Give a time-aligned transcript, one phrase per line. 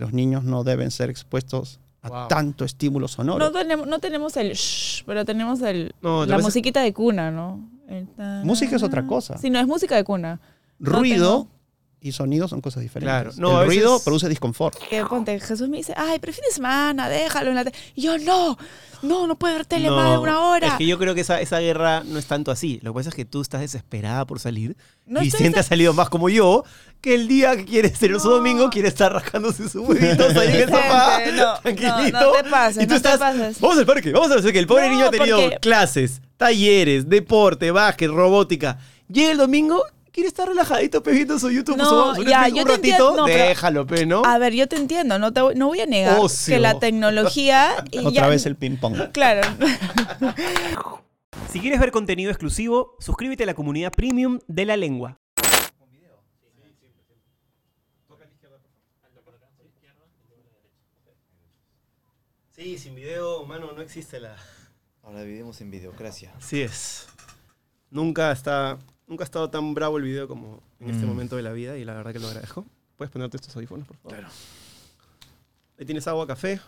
[0.00, 2.28] los niños no deben ser expuestos a Wow.
[2.28, 3.44] tanto estímulo sonoro.
[3.44, 7.68] No tenemos, no tenemos el shh, pero tenemos el, No, la musiquita de cuna, ¿no?
[7.88, 9.36] El ta- Música es otra cosa.
[9.36, 10.40] Sí, no, es música de cuna.
[10.78, 11.48] no ruido tengo-
[12.02, 13.12] y sonido son cosas diferentes.
[13.12, 13.30] Claro.
[13.36, 14.76] No, a el ruido veces- produce disconfort.
[14.88, 17.76] Que ponte, Jesús me dice, ay, pero fin de semana, déjalo en la tele.
[17.94, 18.56] Y yo, no,
[19.02, 20.66] no, no puedo ver tele No, más de una hora.
[20.68, 22.80] Es que yo creo que esa, esa guerra no es tanto así.
[22.82, 24.76] Lo que pasa es que tú estás desesperada por salir.
[25.06, 26.64] No y siempre ha salido más como yo,
[27.00, 28.36] que el día que quiere ser su No.
[28.36, 31.18] domingo, quiere estar rascándose su huevito ahí en el sofá,
[31.62, 32.20] tranquilito.
[32.20, 33.60] no te pases, y tú no te estás, pases.
[33.60, 36.20] vamos al parque, vamos a hacer que el pobre No, niño ha tenido porque- clases,
[36.36, 38.78] talleres, deporte, básquet, robótica.
[39.08, 39.82] Llega el domingo,
[40.20, 42.72] quiere estar relajadito, pe, viendo su YouTube, No, su, su ya, Netflix yo un te
[42.76, 44.22] ratito, entiendo, no, pero- déjalo, pe, ¿no?
[44.24, 46.54] A ver, yo te entiendo, no, te voy, no voy a negar Ocio.
[46.54, 47.70] que la tecnología...
[47.90, 49.10] y Otra ya- vez el ping-pong.
[49.12, 49.40] Claro.
[51.50, 55.16] Si quieres ver contenido exclusivo, suscríbete a la comunidad premium de la lengua.
[62.50, 64.36] Sí, sin video, mano, no existe la...
[65.02, 66.32] Ahora vivimos en videocracia.
[66.36, 67.06] Así es.
[67.90, 68.78] Nunca está,
[69.10, 71.08] nunca ha estado tan bravo el video como en este Mm.
[71.08, 72.64] momento de la vida y la verdad que lo agradezco.
[72.96, 74.16] ¿Puedes ponerte estos audífonos, por favor?
[74.18, 74.32] Claro.
[75.78, 76.60] Ahí tienes agua, café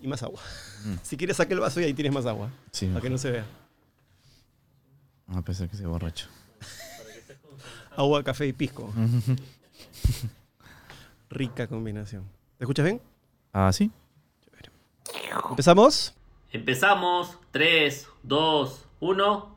[0.00, 0.40] y más agua.
[0.84, 0.94] Mm.
[1.02, 3.30] Si quieres, saque el vaso y ahí tienes más agua, Sí, para que no se
[3.30, 3.46] vea.
[5.28, 6.26] a pesar que se borracho.
[7.96, 8.92] Agua, café y pisco.
[11.30, 12.24] Rica combinación.
[12.58, 13.00] ¿Te escuchas bien?
[13.52, 13.90] ah, sí.
[15.50, 16.14] ¿Empezamos?
[16.50, 17.38] Empezamos.
[17.50, 19.51] 3, 2, 1.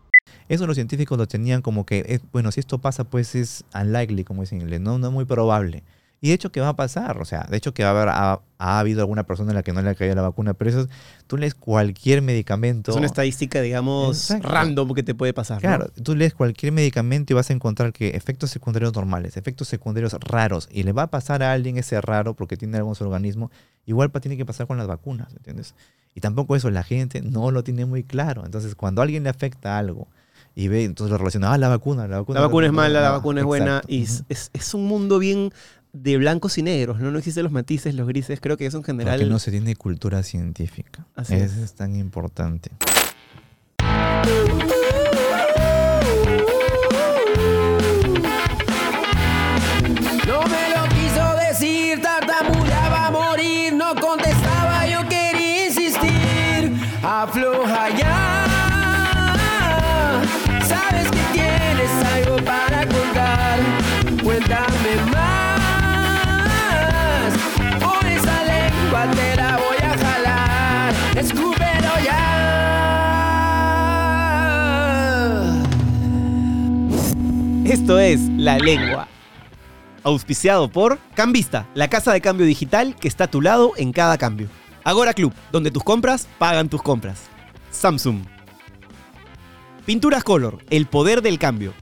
[0.47, 4.23] Eso los científicos lo tenían como que, eh, bueno, si esto pasa, pues es unlikely,
[4.23, 5.83] como dicen en inglés, no, no es muy probable.
[6.21, 8.09] Y de hecho que va a pasar, o sea, de hecho que va a haber,
[8.09, 10.69] ha, ha habido alguna persona a la que no le ha caído la vacuna, pero
[10.69, 10.89] eso, es-
[11.27, 12.91] tú lees cualquier medicamento.
[12.91, 14.47] Es una estadística, digamos, Exacto.
[14.47, 15.57] random que te puede pasar.
[15.57, 15.61] ¿no?
[15.61, 20.13] Claro, tú lees cualquier medicamento y vas a encontrar que efectos secundarios normales, efectos secundarios
[20.13, 23.03] raros, y le va a pasar a alguien ese raro porque tiene algo en su
[23.03, 23.51] organismo,
[23.85, 25.75] igual tiene que pasar con las vacunas, ¿entiendes?
[26.15, 28.45] Y tampoco eso, la gente no lo tiene muy claro.
[28.45, 30.07] Entonces, cuando a alguien le afecta algo
[30.55, 32.39] y ve, entonces lo relaciona, ah, la vacuna, la vacuna.
[32.39, 33.65] La vacuna es mala, la ah, vacuna es buena.
[33.77, 33.93] exacto.
[33.93, 35.51] Y es, es- es un mundo bien
[35.93, 37.11] de blancos y negros, ¿no?
[37.11, 38.39] No existen los matices, los grises.
[38.41, 39.17] Creo que eso en general.
[39.19, 41.05] Porque no se tiene cultura científica.
[41.15, 42.71] Así Eso es tan importante.
[77.85, 79.07] Esto es La Lengua.
[80.01, 84.17] Auspiciado por Cambista, la casa de cambio digital que está a tu lado en cada
[84.17, 84.47] cambio.
[84.83, 87.25] Agora Club, donde tus compras pagan tus compras.
[87.69, 88.23] Samsung.
[89.85, 91.75] Pinturas Color, el poder del cambio.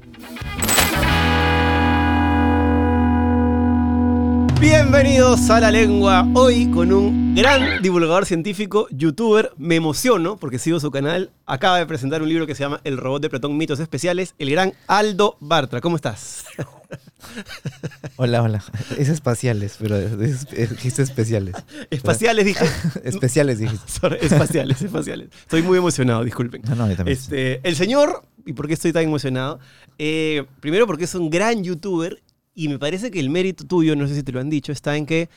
[4.64, 10.80] Bienvenidos a La Lengua, hoy con un gran divulgador científico, youtuber, me emociono porque sigo
[10.80, 13.82] su canal, acaba de presentar un libro que se llama El robot de Platón, mitos
[13.82, 16.46] especiales, el gran Aldo Bartra, ¿cómo estás?
[18.16, 18.64] Hola, hola.
[18.98, 21.56] Es espaciales, pero dijiste especiales.
[21.90, 22.66] Espaciales, dije.
[23.04, 23.92] Especiales dijiste.
[24.00, 25.30] Sorry, espaciales, espaciales.
[25.42, 26.62] Estoy muy emocionado, disculpen.
[26.70, 27.18] No, no, yo también.
[27.18, 29.60] Este, el señor, ¿y por qué estoy tan emocionado?
[29.98, 32.22] Eh, primero porque es un gran youtuber
[32.56, 34.96] y me parece que el mérito tuyo, no sé si te lo han dicho, está
[34.98, 35.30] en que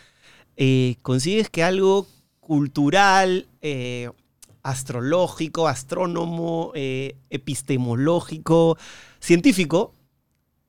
[0.57, 2.07] eh, consigues que algo
[2.41, 4.11] cultural, eh,
[4.63, 8.77] astrológico, astrónomo, eh, epistemológico,
[9.21, 9.95] científico,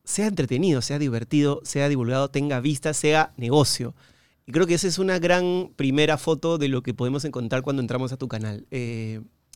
[0.04, 3.94] sea entretenido, sea divertido, sea divulgado, tenga vistas, sea negocio.
[4.46, 7.82] Y creo que esa es una gran primera foto de lo que podemos encontrar cuando
[7.82, 8.66] entramos a tu canal.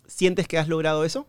[0.08, 1.28] ¿Sientes que has logrado eso?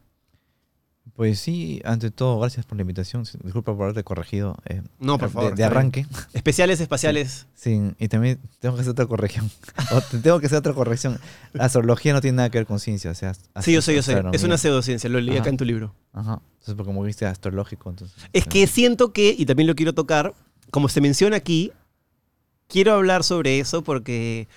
[1.14, 3.24] Pues sí, ante todo, gracias por la invitación.
[3.42, 4.56] Disculpa por haberte corregido.
[4.66, 5.66] eh, No, por de- favor, De, bien.
[5.66, 6.06] arranque.
[6.32, 7.46] Especiales espaciales.
[7.54, 9.50] Sí, y también tengo que hacer otra corrección.
[9.92, 11.18] O te- tengo que hacer otra corrección.
[11.52, 13.10] La astrología no tiene nada que ver con ciencia.
[13.10, 14.22] O sea, Sí, yo sé, yo sé.
[14.32, 15.40] Es una pseudociencia, lo leí Ajá.
[15.42, 15.94] acá en tu libro.
[16.12, 16.40] Ajá.
[16.52, 18.16] Entonces, porque como viste astrológico, entonces.
[18.32, 20.34] Es que siento que, y también lo quiero tocar,
[20.70, 21.72] como se menciona aquí,
[22.68, 24.48] quiero hablar sobre eso porque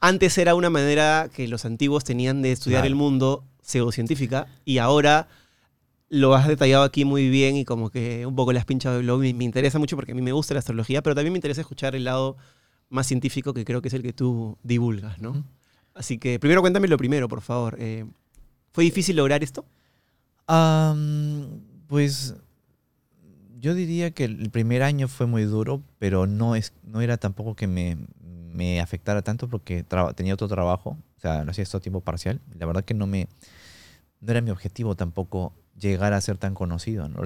[0.00, 2.88] antes era una manera que los antiguos tenían de estudiar Claro.
[2.88, 5.28] el mundo pseudocientífica y ahora
[6.08, 9.06] lo has detallado aquí muy bien y como que un poco le has pinchado el.
[9.06, 11.60] Me, me interesa mucho porque a mí me gusta la astrología, pero también me interesa
[11.60, 12.36] escuchar el lado
[12.88, 15.44] más científico que creo que es el que tú divulgas, ¿no?
[15.94, 17.76] Así que primero cuéntame lo primero, por favor.
[17.80, 18.04] Eh,
[18.72, 19.64] ¿Fue difícil lograr esto?
[21.88, 22.34] Pues
[23.58, 27.56] yo diría que el primer año fue muy duro, pero no, es, no era tampoco
[27.56, 27.96] que me,
[28.52, 32.40] me afectara tanto porque tenía otro trabajo, o sea, lo hacía esto a tiempo parcial.
[32.58, 33.28] La verdad que no me,
[34.20, 37.08] no era mi objetivo tampoco llegar a ser tan conocido.
[37.08, 37.24] ¿no?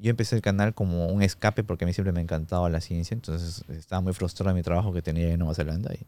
[0.00, 3.14] Yo empecé el canal como un escape porque a mí siempre me encantaba la ciencia,
[3.14, 5.98] entonces estaba muy frustrado en mi trabajo que tenía en Nueva Zelanda y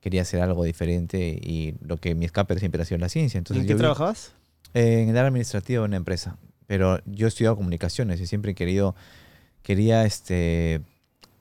[0.00, 3.38] quería hacer algo diferente y lo que mi escape siempre ha sido la ciencia.
[3.38, 4.32] Entonces ¿En qué vi- trabajabas?
[4.72, 6.36] en el área administrativa de una empresa,
[6.68, 8.94] pero yo he estudiado comunicaciones y siempre he querido,
[9.64, 10.80] quería este,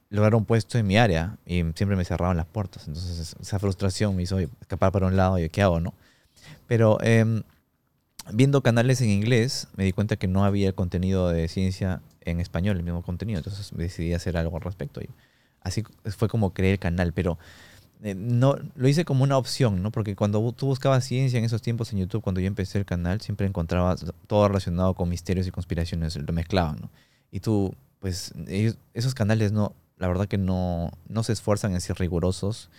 [0.10, 2.88] lograr un puesto en mi área y siempre me cerraban las puertas.
[2.88, 5.94] Entonces esa frustración me hizo escapar para un lado y ¿qué hago, no?
[6.68, 7.44] Pero em,
[8.34, 12.78] viendo canales en inglés me di cuenta que no había contenido de ciencia en español,
[12.78, 13.40] el mismo contenido.
[13.40, 15.02] Entonces decidí hacer algo al respecto.
[15.02, 15.10] Y
[15.62, 17.38] así fue como creé el canal, pero
[18.04, 19.92] eh, no lo hice como una opción, ¿no?
[19.92, 23.20] Porque cuando tú buscabas ciencia en esos tiempos en YouTube, cuando yo empecé el canal,
[23.22, 26.90] siempre encontrabas todo relacionado con misterios y conspiraciones, lo mezclaban, ¿no?
[27.32, 31.82] Y tú, pues, ellos- esos canales no, la verdad que no, no se esfuerzan en
[31.82, 32.70] ser rigurosos,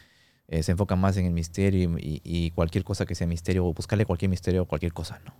[0.50, 3.73] eh, se enfocan más en el misterio y, y- cualquier cosa que sea misterio, o
[3.73, 5.32] buscarle cualquier misterio o cualquier cosa, ¿no?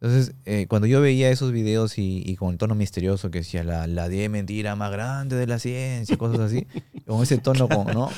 [0.00, 3.62] Entonces, eh, cuando yo veía esos videos y, y con el tono misterioso que decía
[3.62, 6.66] la, la 10 mentira más grande de la ciencia, cosas así,
[7.06, 8.08] con ese tono, con, ¿no?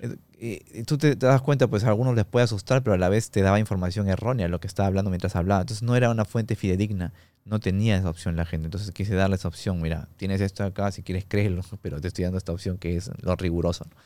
[0.00, 2.94] Eh, Y, y tú te, te das cuenta, pues a algunos les puede asustar, pero
[2.94, 5.60] a la vez te daba información errónea lo que estaba hablando mientras hablaba.
[5.62, 7.12] Entonces no era una fuente fidedigna,
[7.44, 8.66] no tenía esa opción la gente.
[8.66, 12.24] Entonces quise darle esa opción, mira, tienes esto acá, si quieres créelo, pero te estoy
[12.24, 13.84] dando esta opción que es lo riguroso.
[13.90, 13.96] ¿no?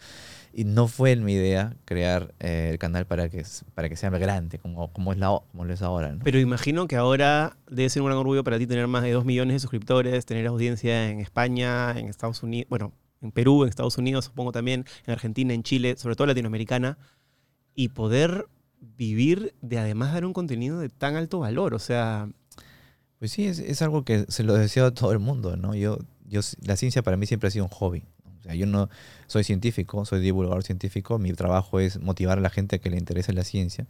[0.54, 3.42] Y no fue mi idea crear eh, el canal para que,
[3.74, 6.12] para que sea grande, como, como, es, la, como lo es ahora.
[6.12, 6.20] ¿no?
[6.22, 9.24] Pero imagino que ahora debe ser un gran orgullo para ti tener más de 2
[9.24, 13.96] millones de suscriptores, tener audiencia en España, en Estados Unidos, bueno, en Perú, en Estados
[13.96, 16.98] Unidos, supongo también, en Argentina, en Chile, sobre todo latinoamericana,
[17.74, 18.46] y poder
[18.80, 21.74] vivir de además dar un contenido de tan alto valor.
[21.74, 22.28] O sea,
[23.18, 25.74] Pues sí, es, es algo que se lo deseo a todo el mundo, ¿no?
[25.74, 28.04] Yo, yo, la ciencia para mí siempre ha sido un hobby.
[28.42, 28.90] O sea, yo no
[29.26, 31.18] soy científico, soy divulgador científico.
[31.18, 33.86] Mi trabajo es motivar a la gente a que le interese la ciencia,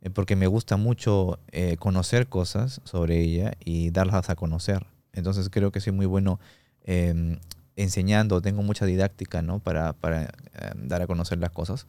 [0.00, 4.86] eh, porque me gusta mucho eh, conocer cosas sobre ella y darlas a conocer.
[5.12, 6.38] Entonces creo que soy muy bueno
[6.84, 7.38] eh,
[7.76, 9.60] enseñando, tengo mucha didáctica, ¿no?
[9.60, 10.28] Para, para eh,
[10.76, 11.86] dar a conocer las cosas.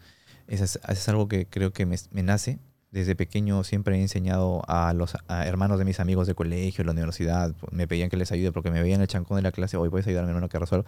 [0.47, 2.59] Eso es, eso es algo que creo que me nace.
[2.91, 6.85] Desde pequeño siempre he enseñado a los a hermanos de mis amigos de colegio, de
[6.85, 7.53] la universidad.
[7.59, 9.75] pues, Me pedían que les ayude porque me veían el chancón de la clase.
[9.75, 10.85] Hoy puedes ayudar a mi hermano que resuelvo.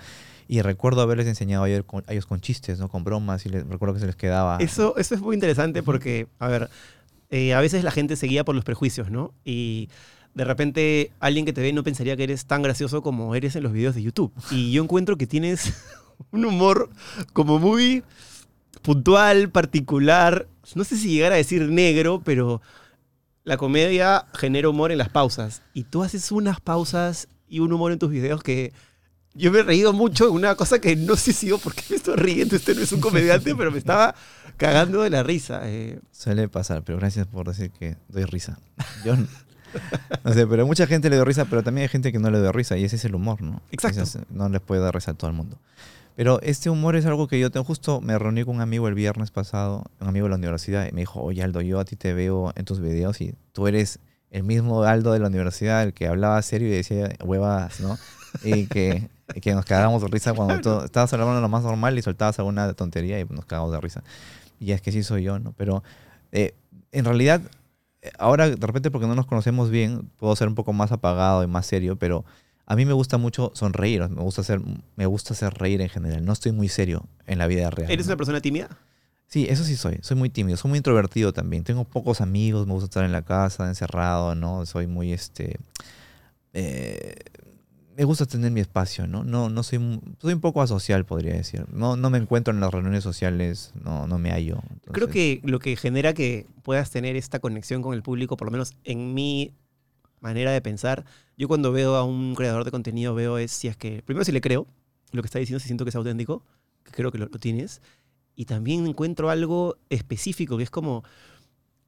[0.48, 2.88] Y recuerdo haberles enseñado a ellos con, a ellos con chistes, ¿no?
[2.88, 3.46] Con bromas.
[3.46, 4.58] Y les, recuerdo que se les quedaba.
[4.60, 6.70] eso, eso es muy interesante porque, a ver,
[7.32, 9.34] eh, a veces la gente se guía por los prejuicios, ¿no?
[9.44, 9.90] Y
[10.34, 13.64] de repente alguien que te ve no pensaría que eres tan gracioso como eres en
[13.64, 14.32] los videos de YouTube.
[14.52, 15.74] Y yo encuentro que tienes
[16.32, 16.90] un humor
[17.34, 18.04] como muy
[18.82, 20.48] puntual, particular.
[20.76, 22.62] No sé si llegar a decir negro, pero
[23.44, 25.62] la comedia genera humor en las pausas.
[25.74, 28.74] Y tú haces unas pausas y un humor en tus videos que
[29.34, 31.84] yo me he reído mucho en una cosa que no sé si yo por qué
[31.90, 32.56] me estoy riendo.
[32.56, 34.14] Este no es un comediante, pero me estaba
[34.58, 35.62] cagando de la risa.
[35.64, 38.60] Eh, Suele pasar, pero gracias por decir que doy risa.
[39.06, 42.30] Yo no, sé, pero mucha gente le doy risa, pero también hay gente que no
[42.32, 43.62] le doy risa y ese es el humor, ¿no?
[43.72, 44.02] Exacto.
[44.02, 45.58] Es- no les puede dar risa a todo el mundo.
[46.16, 47.64] Pero este humor es algo que yo tengo.
[47.64, 50.92] Justo me reuní con un amigo el viernes pasado, un amigo de la universidad, y
[50.92, 54.00] me dijo, oye Aldo, yo a ti te veo en tus videos y tú eres
[54.32, 57.98] el mismo Aldo de la universidad, el que hablaba serio y decía huevas, ¿no?
[58.44, 61.64] Y que, y que nos cagábamos de risa cuando tú estabas hablando de lo más
[61.64, 64.04] normal y soltabas alguna tontería y nos cagábamos de risa.
[64.60, 65.54] Y es que sí soy yo, ¿no?
[65.54, 65.84] Pero
[66.32, 66.54] eh,
[66.92, 67.42] en realidad,
[68.02, 71.44] eh, ahora de repente porque no nos conocemos bien, puedo ser un poco más apagado
[71.44, 72.26] y más serio, pero
[72.70, 74.62] a mí me gusta mucho sonreír, me gusta hacer,
[74.96, 76.24] me gusta hacer reír en general.
[76.24, 77.92] No estoy muy serio en la vida real.
[77.92, 78.12] ¿Eres ¿no?
[78.12, 78.70] una persona tímida?
[79.26, 79.98] Sí, eso sí soy.
[80.04, 81.64] Soy muy tímido, soy muy introvertido también.
[81.64, 84.68] Tengo pocos amigos, me gusta estar en la casa, encerrado, ¿no?
[84.68, 85.58] Soy muy, este...
[86.54, 87.16] eh,
[87.98, 89.24] me gusta tener mi espacio, ¿no?
[89.24, 91.66] No, no soy, soy un poco asocial, podría decir.
[91.74, 94.62] No, no me encuentro en las reuniones sociales, no, no me hallo.
[94.92, 98.52] Creo que lo que genera que puedas tener esta conexión con el público, por lo
[98.52, 99.54] menos en mi
[100.22, 101.04] manera de pensar,
[101.40, 104.32] yo cuando veo a un creador de contenido veo es si es que, primero si
[104.32, 104.68] le creo,
[105.12, 106.44] lo que está diciendo, si siento que es auténtico,
[106.84, 107.82] que creo que lo, lo tienes,
[108.36, 111.04] y también encuentro algo específico, que es como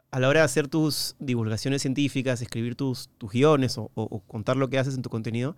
[0.09, 4.19] a la hora de hacer tus divulgaciones científicas, escribir tus, tus guiones o, o- o
[4.21, 5.55] contar lo que haces en tu contenido,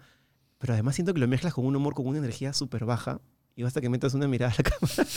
[0.60, 3.20] pero además siento que lo mezclas con un humor, con una energía súper baja,
[3.56, 5.10] y basta que metas una mirada a la cámara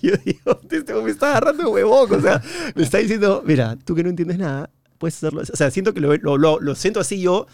[0.00, 2.12] y yo digo, este hombre me está agarrando huevón.
[2.14, 2.42] O sea,
[2.74, 5.42] me está diciendo, mira, tú que no entiendes nada, puedes hacerlo.
[5.42, 7.46] O sea, siento que lo, lo, lo- lo siento así yo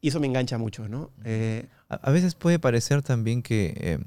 [0.00, 1.10] y eso me engancha mucho, ¿no?
[1.24, 3.98] Eh, A, a veces puede parecer también que eh,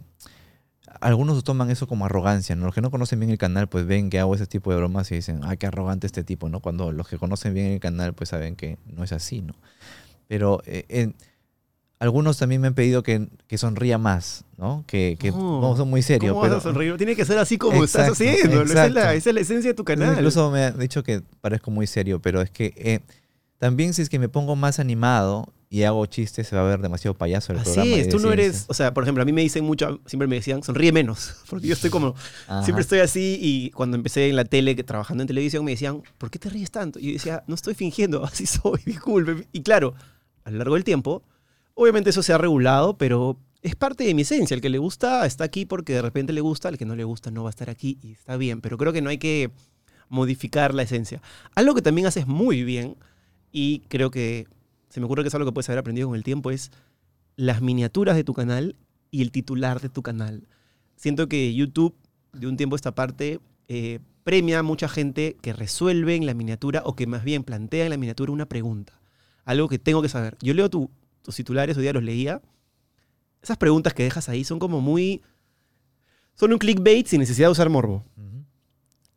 [1.02, 2.66] algunos toman eso como arrogancia, ¿no?
[2.66, 5.12] Los que no conocen bien el canal, pues ven que hago ese tipo de bromas
[5.12, 6.60] y dicen, ay, qué arrogante este tipo, ¿no?
[6.60, 9.54] Cuando los que conocen bien el canal, pues saben que no es así, ¿no?
[10.28, 11.16] Pero eh, en-
[12.00, 14.84] Algunos también me han pedido que, que sonría más, ¿no?
[14.88, 15.62] Que, que No.
[15.62, 16.32] no, son muy serios.
[16.34, 16.98] ¿Cómo pero vas a sonreír?
[16.98, 18.62] Tiene que ser así como estás Exacto, haciendo.
[18.64, 20.14] Esa es, la, esa es la esencia de tu canal.
[20.14, 23.00] Incluso me han dicho que parezco muy serio, pero es que eh,
[23.58, 26.82] también si es que me pongo más animado y hago chistes, se va a ver
[26.82, 27.96] demasiado payaso el Así programa.
[27.96, 28.65] es, de tú no eres, ciencia.
[28.70, 31.65] o sea, por ejemplo, a mí me dicen mucho, siempre me decían, sonríe menos, porque
[31.65, 32.13] yo estoy como,
[32.48, 32.62] Ajá.
[32.63, 36.30] siempre estoy así y cuando empecé en la tele, trabajando en televisión, me decían, ¿por
[36.30, 37.00] qué te ríes tanto?
[37.00, 39.48] Y yo decía, no estoy fingiendo, así soy, disculpe.
[39.51, 39.96] Y claro,
[40.44, 41.24] a lo largo del tiempo,
[41.74, 44.53] obviamente eso se ha regulado, pero es parte de mi esencia.
[44.53, 47.03] El que le gusta está aquí porque de repente le gusta, el que no le
[47.03, 49.50] gusta no va a estar aquí y está bien, pero creo que no hay que
[50.08, 51.20] modificar la esencia.
[51.56, 52.96] Algo que también haces muy bien
[53.51, 54.46] y creo que
[54.94, 56.72] se me ocurre que es algo que puedes haber aprendido con el tiempo es
[57.36, 58.76] las miniaturas de tu canal
[59.10, 60.48] y el titular de tu canal.
[60.98, 61.96] Siento que YouTube,
[62.32, 66.36] de un tiempo a esta parte, eh, premia a mucha gente que resuelve en la
[66.36, 68.94] miniatura o que más bien plantea en la miniatura una pregunta.
[69.46, 70.38] Algo que tengo que saber.
[70.42, 70.92] Yo leo tu-
[71.24, 72.40] tus titulares, hoy día los leía.
[73.42, 75.24] Esas preguntas que dejas ahí son como muy...
[76.36, 78.06] Son un clickbait sin necesidad de usar morbo.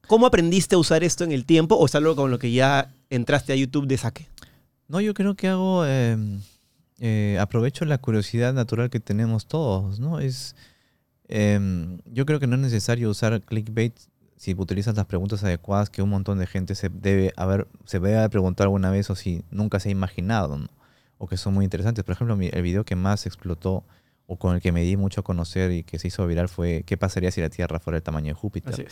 [0.09, 2.95] ¿Cómo aprendiste a usar esto en el tiempo o es algo con lo que ya
[3.11, 4.29] entraste a YouTube de saque?
[4.89, 6.17] No, yo creo que hago, eh,
[6.99, 10.21] eh, aprovecho la curiosidad natural que tenemos todos, ¿no?
[10.21, 10.55] Es,
[11.29, 13.95] em, yo creo que no es necesario usar clickbait
[14.37, 18.19] si utilizas las preguntas adecuadas que un montón de gente se debe haber, se debe
[18.19, 20.69] haber preguntado alguna vez o si nunca se ha imaginado, ¿no?
[21.19, 22.05] O que son muy interesantes.
[22.05, 23.85] Por ejemplo, el video que más explotó
[24.27, 26.83] o con el que me di mucho a conocer y que se hizo viral fue
[26.85, 28.87] ¿qué pasaría si la Tierra fuera del tamaño de Júpiter?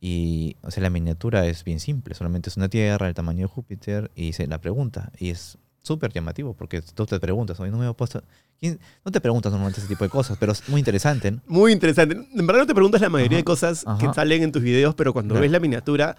[0.00, 3.46] Y, o sea, la miniatura es bien simple, solamente es una tierra del tamaño de
[3.52, 5.10] Júpiter y se la pregunta.
[5.18, 8.22] Y es súper llamativo porque tú te preguntas, oye, no me he puesto...
[8.60, 11.40] ¿quién- No te preguntas normalmente ese tipo de cosas, pero es muy interesante, ¿no?
[11.46, 12.14] Muy interesante.
[12.34, 14.14] En verdad no te preguntas la mayoría Ajá, de cosas que ajá.
[14.14, 15.42] salen en tus videos, pero cuando Claro.
[15.42, 16.16] ves la miniatura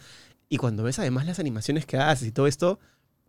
[0.49, 2.79] y cuando ves además las animaciones que haces y todo esto,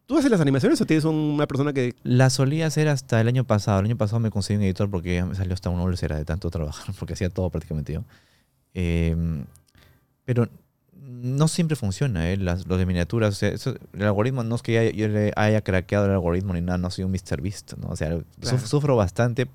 [0.06, 1.94] ¿tú haces las animaciones o tienes un- una persona que...
[2.04, 3.80] La solía hacer hasta el año pasado.
[3.80, 6.48] El año pasado me conseguí un editor porque me salió hasta una úlcera de tanto
[6.50, 8.04] trabajar, porque hacía todo prácticamente yo.
[8.74, 9.16] Eh,
[10.28, 10.46] pero
[11.00, 12.36] no siempre funciona, ¿eh?
[12.36, 13.30] Las, lo de miniaturas.
[13.32, 16.52] o sea, eso- el algoritmo no es que ya- yo le haya craqueado el algoritmo
[16.52, 17.40] ni nada, no soy un Mr.
[17.40, 17.88] Beast, ¿no?
[17.88, 18.58] O sea, suf- Claro.
[18.58, 19.48] sufro bastante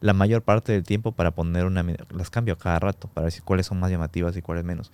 [0.00, 1.84] la mayor parte del tiempo para poner una...
[2.16, 4.92] Las cambio cada rato para ver si- cuáles son más llamativas y cuáles menos.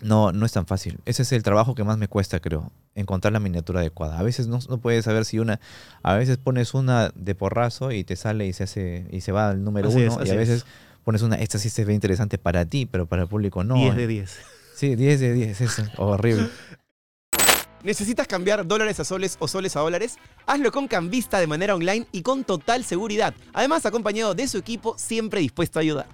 [0.00, 0.98] No, no es tan fácil.
[1.04, 2.72] Ese es el trabajo que más me cuesta, creo.
[2.94, 4.18] Encontrar la miniatura adecuada.
[4.18, 5.60] A veces no, no puedes saber si una.
[6.02, 9.50] A veces pones una de porrazo y te sale y se hace y se va
[9.50, 10.18] al número Así uno.
[10.24, 10.66] y a es.
[11.04, 11.36] Pones una.
[11.36, 13.76] Esta sí se ve interesante para ti, pero para el público no.
[13.76, 14.38] 10 de 10.
[14.74, 15.84] Sí, 10 de 10, eso.
[15.98, 16.48] Horrible.
[17.84, 20.16] ¿Necesitas cambiar dólares a soles o soles a dólares?
[20.46, 23.34] Hazlo con Cambista de manera online y con total seguridad.
[23.52, 26.06] Además, acompañado de su equipo siempre dispuesto a ayudar.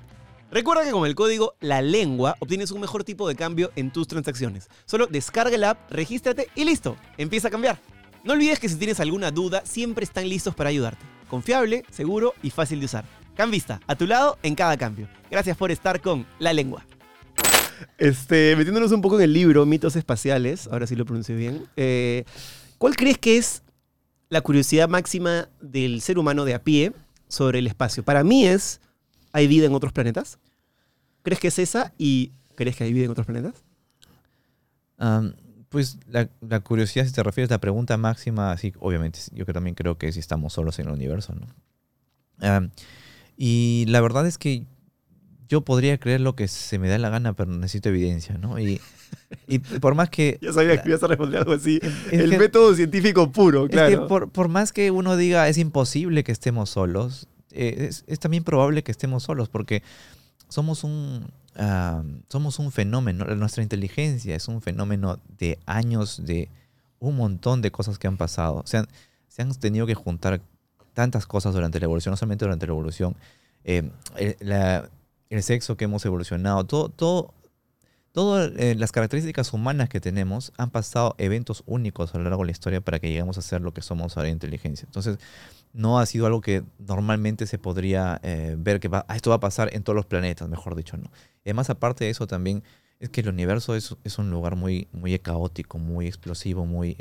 [0.50, 4.09] Recuerda que con el código La Lengua obtienes un mejor tipo de cambio en tus
[4.09, 4.68] transacciones.
[4.85, 6.97] Solo descarga la app, regístrate y listo.
[7.16, 7.78] Empieza a cambiar.
[8.25, 11.06] No olvides que si tienes alguna duda, siempre están listos para ayudarte.
[11.28, 13.19] Confiable, seguro y fácil de usar.
[13.40, 15.09] Cambista, a tu lado en cada cambio.
[15.30, 16.85] Gracias por estar con La Lengua.
[17.97, 21.64] Este, metiéndonos un poco en el libro Mitos Espaciales, ahora sí lo pronuncié bien.
[21.75, 22.25] eh,
[22.76, 23.62] ¿Cuál crees que es
[24.28, 26.92] la curiosidad máxima del ser humano de a pie
[27.28, 28.02] sobre el espacio?
[28.02, 28.82] Para mí es,
[29.32, 30.38] ¿hay vida en otros planetas?
[31.23, 33.54] ¿Crees que es esa y crees que hay vida en otros planetas?
[35.70, 39.54] Pues la, la curiosidad, si te refieres a la pregunta máxima, sí, obviamente, yo que
[39.54, 41.47] también creo que si estamos solos en el universo, ¿no?
[43.42, 44.66] Y la verdad es que
[45.49, 48.59] yo podría creer lo que se me da la gana, pero necesito evidencia, ¿no?
[48.59, 48.80] Y,
[49.49, 50.38] y por más que...
[50.42, 51.80] Ya sabía que ibas a responder algo así.
[52.12, 54.02] El que- método científico puro, Es claro.
[54.02, 58.20] que por, por más que uno diga es imposible que estemos solos, eh, es, es
[58.20, 59.82] también probable que estemos solos porque
[60.50, 66.50] somos un, ah, somos un fenómeno, nuestra inteligencia es un fenómeno de años, de
[66.99, 68.62] un montón de cosas que han pasado.
[68.66, 68.87] Se han,
[69.28, 70.42] se han tenido que juntar
[71.00, 73.16] tantas cosas durante la evolución, no solamente durante la evolución,
[73.64, 77.33] eh, el, sexo que hemos evolucionado, todo, todo,
[78.12, 82.49] todas eh, las características humanas que tenemos han pasado eventos únicos a lo largo de
[82.49, 84.85] la historia para que lleguemos a ser lo que somos ahora en inteligencia.
[84.85, 85.19] Entonces,
[85.73, 89.37] no ha sido algo que normalmente se podría eh, ver que va, ah, esto va
[89.37, 91.11] a pasar en todos los planetas, mejor dicho, ¿no?
[91.47, 92.62] Además, aparte de eso, también
[92.99, 96.99] es que el universo es, es un lugar muy, muy caótico, muy explosivo, muy,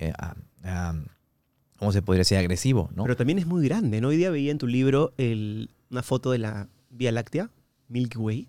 [1.79, 2.37] ¿cómo se podría decir?
[2.37, 3.03] Agresivo, ¿no?
[3.03, 4.09] Pero también es muy grande, ¿no?
[4.09, 7.49] Hoy día veía en tu libro el- una foto de la Vía Láctea,
[7.87, 8.47] Milky Way,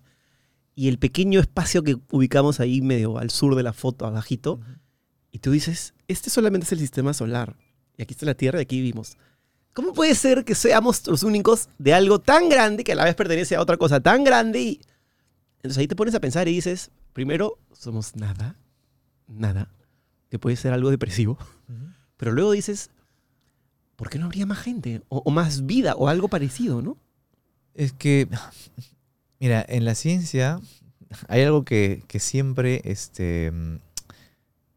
[0.75, 4.63] y el pequeño espacio que ubicamos ahí medio al sur de la foto, abajito, Ujú.
[5.31, 7.55] y tú dices, este solamente es el sistema solar,
[7.97, 9.17] y aquí está la Tierra y aquí vivimos.
[9.73, 13.15] ¿Cómo puede ser que seamos los únicos de algo tan grande que a la vez
[13.15, 14.61] pertenece a otra cosa tan grande?
[14.61, 14.81] Y
[15.57, 18.57] entonces ahí te pones a pensar y dices, primero, somos nada,
[19.27, 19.69] nada,
[20.29, 21.37] que puede ser algo depresivo.
[21.69, 21.93] Ujú.
[22.17, 22.89] Pero luego dices,
[24.01, 25.03] ¿por qué no habría más gente?
[25.09, 26.97] O, más vida, o algo parecido, ¿no?
[27.75, 28.27] Es que,
[29.39, 30.59] mira, en la ciencia
[31.27, 33.51] hay algo que, que siempre este,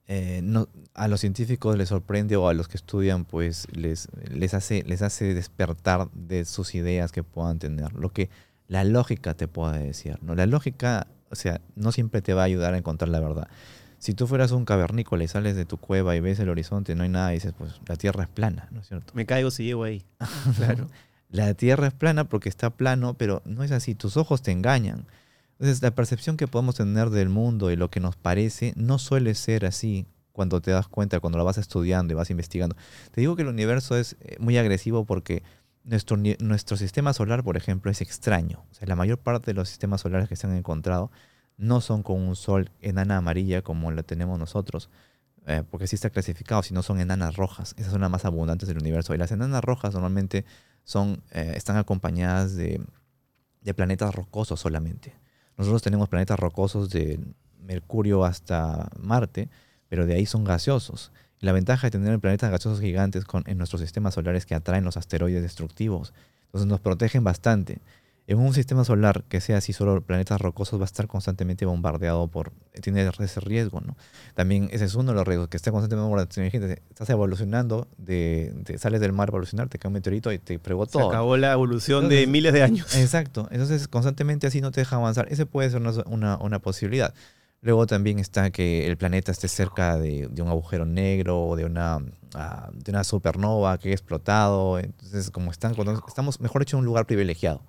[0.09, 4.53] eh, no- a los científicos les sorprende o a los que estudian, pues les, les,
[4.53, 7.95] hace, les hace despertar de sus ideas que puedan tener.
[7.95, 8.29] Lo que
[8.69, 10.19] la lógica te pueda decir.
[10.21, 10.35] ¿no?
[10.35, 13.49] La lógica, o sea, no siempre te va a ayudar a encontrar la verdad.
[14.05, 17.05] Si tú fueras un cavernícola y sales de tu cueva y ves el horizonte, no
[17.05, 19.15] hay nada, y dices, pues la Tierra es plana, ¿no es cierto?
[19.15, 20.05] Me caigo si llego ahí.
[20.57, 20.91] Claro.
[21.31, 23.95] La Tierra es plana porque está plano, pero no es así.
[23.95, 25.07] Tus ojos te engañan.
[25.53, 29.35] Entonces, la percepción que podemos tener del mundo y lo que nos parece no suele
[29.35, 32.77] ser así cuando te das cuenta, cuando lo vas estudiando y vas investigando.
[33.11, 35.43] Te digo que el universo es eh, muy agresivo porque
[35.83, 38.67] nuestro, nuestro sistema solar, por ejemplo, es extraño.
[38.71, 41.11] O sea, la mayor parte de los sistemas solares que se han encontrado
[41.57, 44.91] no son con un sol enana amarilla como la tenemos nosotros,
[45.47, 47.75] eh, porque sí está clasificado, sino son enanas rojas.
[47.77, 49.15] Esas son las más abundantes del universo.
[49.15, 50.45] Y las enanas rojas normalmente
[50.85, 52.81] son, eh, están acompañadas de,
[53.75, 55.15] planetas rocosos solamente.
[55.57, 57.19] Nosotros tenemos planetas rocosos de
[57.59, 59.49] Mercurio hasta Marte,
[59.89, 61.13] pero de ahí son gaseosos.
[61.41, 64.97] La ventaja de tener planetas gaseosos gigantes en nuestro sistema solar es que atraen los
[64.97, 66.13] asteroides destructivos.
[66.47, 67.81] Entonces nos protegen bastante.
[68.27, 72.27] En un sistema solar que sea así solo planetas rocosos va a estar constantemente bombardeado
[72.29, 72.53] por...
[72.81, 73.99] Tiene ese riesgo, ¿no?
[74.35, 76.41] También ese es uno de los riesgos, que esté constantemente bombardeado.
[76.41, 80.39] Imagínate, Estás evolucionando, de, de- sales del mar a evolucionar, te cae un meteorito y
[80.39, 81.09] te fregó Se todo.
[81.11, 82.95] acabó la evolución de miles de años.
[82.97, 83.47] Exacto.
[83.51, 85.27] Entonces, constantemente así no te deja avanzar.
[85.31, 87.13] Ese puede ser una, una- una posibilidad.
[87.61, 91.67] Luego también está que el planeta esté cerca de, de un agujero negro o de
[91.67, 91.99] una,
[92.35, 94.79] ah, de una supernova que ha explotado.
[94.79, 95.75] Entonces, como están,
[96.09, 97.63] estamos, mejor dicho, en un lugar privilegiado.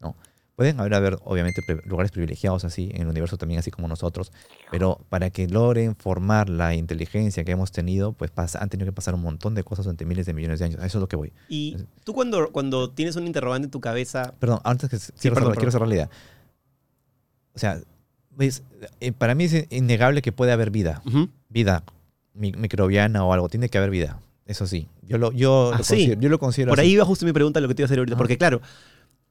[0.00, 0.16] ¿No?
[0.56, 4.30] Pueden haber, haber, obviamente, lugares privilegiados así, en el universo también, así como nosotros,
[4.70, 8.92] pero para que logren formar la inteligencia que hemos tenido, pues pasa- han tenido que
[8.92, 10.80] pasar un montón de cosas durante miles de millones de años.
[10.82, 11.32] A eso es lo que voy.
[11.48, 15.20] Y tú cuando, cuando tienes un interrogante en tu cabeza, Perdón, antes que quiero, perdón,
[15.20, 15.54] cerrar, perdón.
[15.56, 16.10] quiero cerrar la idea.
[17.54, 17.80] O sea,
[18.36, 18.62] ¿ves?
[19.00, 21.02] Eh, para mí es innegable que puede haber vida.
[21.48, 21.84] Vida
[22.34, 23.48] mi- microbiana o algo.
[23.48, 24.20] Tiene que haber vida.
[24.44, 24.88] Eso sí.
[25.02, 25.94] Yo lo, yo Ah, lo, sí.
[25.94, 26.86] considero, yo lo considero por así.
[26.88, 28.60] ahí iba justo mi pregunta, lo que te iba a hacer ahorita, porque claro,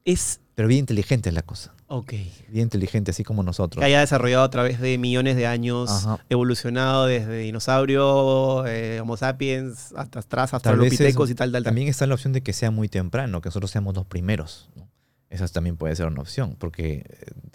[0.04, 0.40] es...
[0.54, 1.74] Pero bien inteligente es la cosa.
[1.86, 2.12] Ok.
[2.48, 3.80] Bien inteligente, así como nosotros.
[3.80, 6.24] Que haya desarrollado a través de millones de años, Ajá.
[6.28, 11.70] evolucionado desde dinosaurio, eh, Homo sapiens, hasta atrás, hasta los pitecos y tal, tal, tal.
[11.70, 14.68] También está la opción de que sea muy temprano, que nosotros seamos los primeros.
[14.76, 14.88] ¿no?
[15.30, 17.04] Esa también puede ser una opción, porque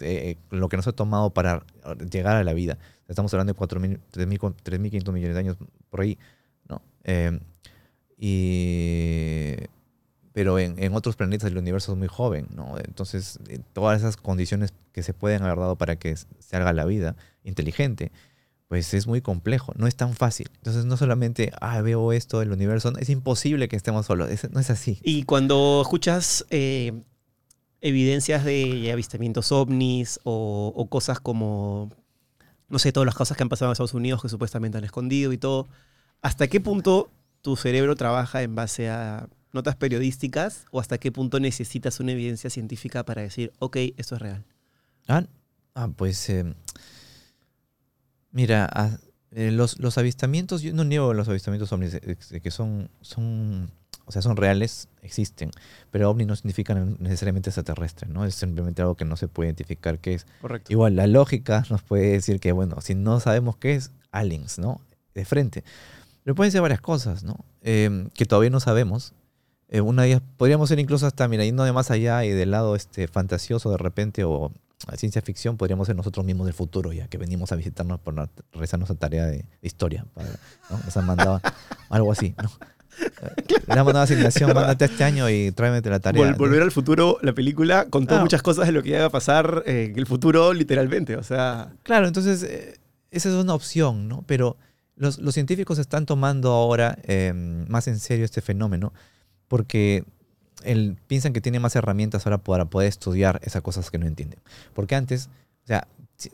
[0.00, 1.62] eh, lo que nos ha tomado para
[2.10, 5.56] llegar a la vida, estamos hablando de 4.000, 3.000, 3.500 millones de años
[5.90, 6.18] por ahí,
[6.70, 6.80] ¿no?
[7.04, 7.38] Eh,
[8.18, 9.56] y,
[10.36, 12.74] pero en, otros planetas el universo es muy joven, ¿no?
[12.84, 16.84] Entonces, eh, todas esas condiciones que se pueden haber dado para que se haga la
[16.84, 18.12] vida inteligente,
[18.68, 20.50] pues es muy complejo, no es tan fácil.
[20.56, 24.68] Entonces, no solamente, ah, veo esto del universo, es imposible que estemos solos, no es
[24.68, 24.98] así.
[25.02, 26.92] Y cuando escuchas eh,
[27.80, 31.90] evidencias de avistamientos ovnis o cosas como,
[32.68, 35.32] no sé, todas las cosas que han pasado en Estados Unidos que supuestamente han escondido
[35.32, 35.66] y todo,
[36.20, 41.40] ¿hasta qué punto tu cerebro trabaja en base a notas periodísticas o hasta qué punto
[41.40, 44.44] necesitas una evidencia científica para decir, ok, esto es real?
[45.08, 45.24] Ah,
[45.74, 46.54] ah, pues eh,
[48.32, 48.98] mira, ah,
[49.32, 53.70] eh, los, los avistamientos, yo no niego los avistamientos ovnis, eh, que son, son,
[54.04, 55.50] o sea, son reales, existen,
[55.90, 58.24] pero ovni no significa necesariamente extraterrestre, ¿no?
[58.24, 60.26] Es simplemente algo que no se puede identificar qué es.
[60.40, 60.72] Correcto.
[60.72, 64.80] Igual, la lógica nos puede decir que, bueno, si no sabemos qué es, aliens, ¿no?
[65.14, 65.64] De frente.
[66.24, 67.44] Pero pueden ser varias cosas, ¿no?
[67.62, 69.12] Eh, que todavía no sabemos.
[69.68, 72.50] Eh, una de ellas podríamos ser incluso hasta, mira, yendo de más allá y del
[72.52, 74.52] lado este, fantasioso de repente o
[74.96, 78.28] ciencia ficción, podríamos ser nosotros mismos del futuro, ya que venimos a visitarnos por la-
[78.52, 80.04] realizar nuestra tarea de, de historia.
[80.14, 80.28] para-
[80.70, 80.78] ¿no?
[80.84, 81.40] Nos han mandado
[81.90, 82.50] algo así, ¿no?
[83.00, 86.22] Eh, Le han mandado asignación, mándate este año y tráemete la tarea.
[86.30, 88.20] Vol- Volver al futuro, la película, contó Ah.
[88.20, 91.16] muchas cosas de lo que iba a pasar eh, en el futuro literalmente.
[91.16, 92.78] O sea, Claro, entonces eh,
[93.10, 94.22] esa es una opción, ¿no?
[94.26, 94.56] Pero
[94.94, 97.32] los, los científicos están tomando ahora eh,
[97.68, 98.92] más en serio este fenómeno
[99.48, 100.04] porque
[100.64, 104.38] el- piensan que tienen más herramientas ahora para poder estudiar esas cosas que no entienden.
[104.74, 105.28] Porque antes,
[105.64, 105.86] o sea,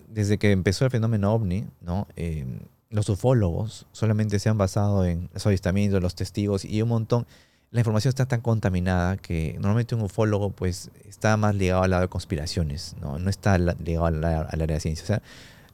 [0.09, 2.07] desde que empezó el fenómeno ovni, ¿no?
[2.16, 2.46] Eh,
[2.90, 7.27] los ufólogos solamente se han basado en los avistamientos, los testigos y un montón.
[7.70, 12.03] La información está tan contaminada que normalmente un ufólogo pues está más ligado al lado
[12.03, 15.03] de conspiraciones, no, no está ligado al área de ciencia.
[15.05, 15.22] O sea,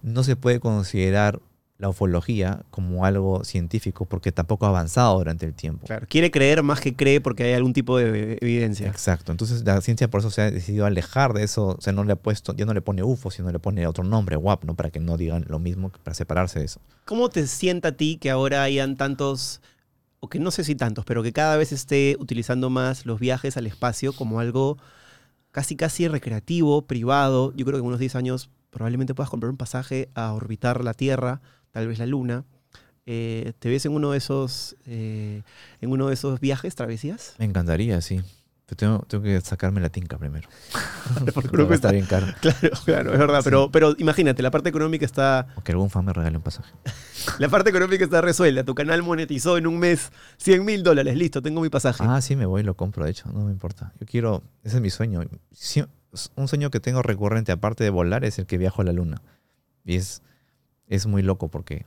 [0.02, 1.40] no se puede considerar
[1.78, 5.86] la ufología como algo científico porque tampoco ha avanzado durante el tiempo.
[5.86, 8.88] claro, quiere creer más que cree porque hay algún tipo de evidencia.
[8.88, 9.30] Exacto.
[9.30, 11.76] Entonces la ciencia por eso se ha decidido alejar de eso.
[11.78, 14.02] O sea, no le ha puesto, ya no le pone UFO, sino le pone otro
[14.02, 14.74] nombre, WAP, ¿no?
[14.74, 16.80] Para que no digan lo mismo, para separarse de eso.
[17.04, 19.60] ¿Cómo te sienta a ti que ahora hayan tantos
[20.20, 23.56] o que no sé si tantos, pero que cada vez esté utilizando más los viajes
[23.56, 24.78] al espacio como algo
[25.52, 27.52] casi casi recreativo, privado.
[27.54, 30.94] Yo creo que en unos 10 años probablemente puedas comprar un pasaje a orbitar la
[30.94, 31.40] Tierra,
[31.78, 32.44] tal vez la Luna.
[33.06, 35.42] Eh, ¿Te ves en uno de esos eh,
[35.80, 37.36] en uno de esos viajes, travesías?
[37.38, 38.20] Me encantaría, sí.
[38.66, 40.48] Pero tengo, tengo que sacarme la tinca primero.
[41.34, 42.26] Porque está bien caro.
[42.40, 43.40] Claro, claro, es verdad.
[43.44, 45.46] Pero, pero imagínate, la parte económica está.
[45.54, 46.70] O que algún fan me regale un pasaje.
[47.38, 48.64] La parte económica está resuelta.
[48.64, 51.16] Tu canal monetizó en un mes 100 mil dólares.
[51.16, 52.02] Listo, tengo mi pasaje.
[52.06, 53.92] Ah, sí, me voy y lo compro, de hecho, no me importa.
[54.00, 55.22] Yo quiero, ese es mi sueño.
[56.36, 59.22] Un sueño que tengo recurrente, aparte de volar, es el que viajo a la luna.
[59.84, 60.22] Y es,
[60.88, 61.86] es muy loco porque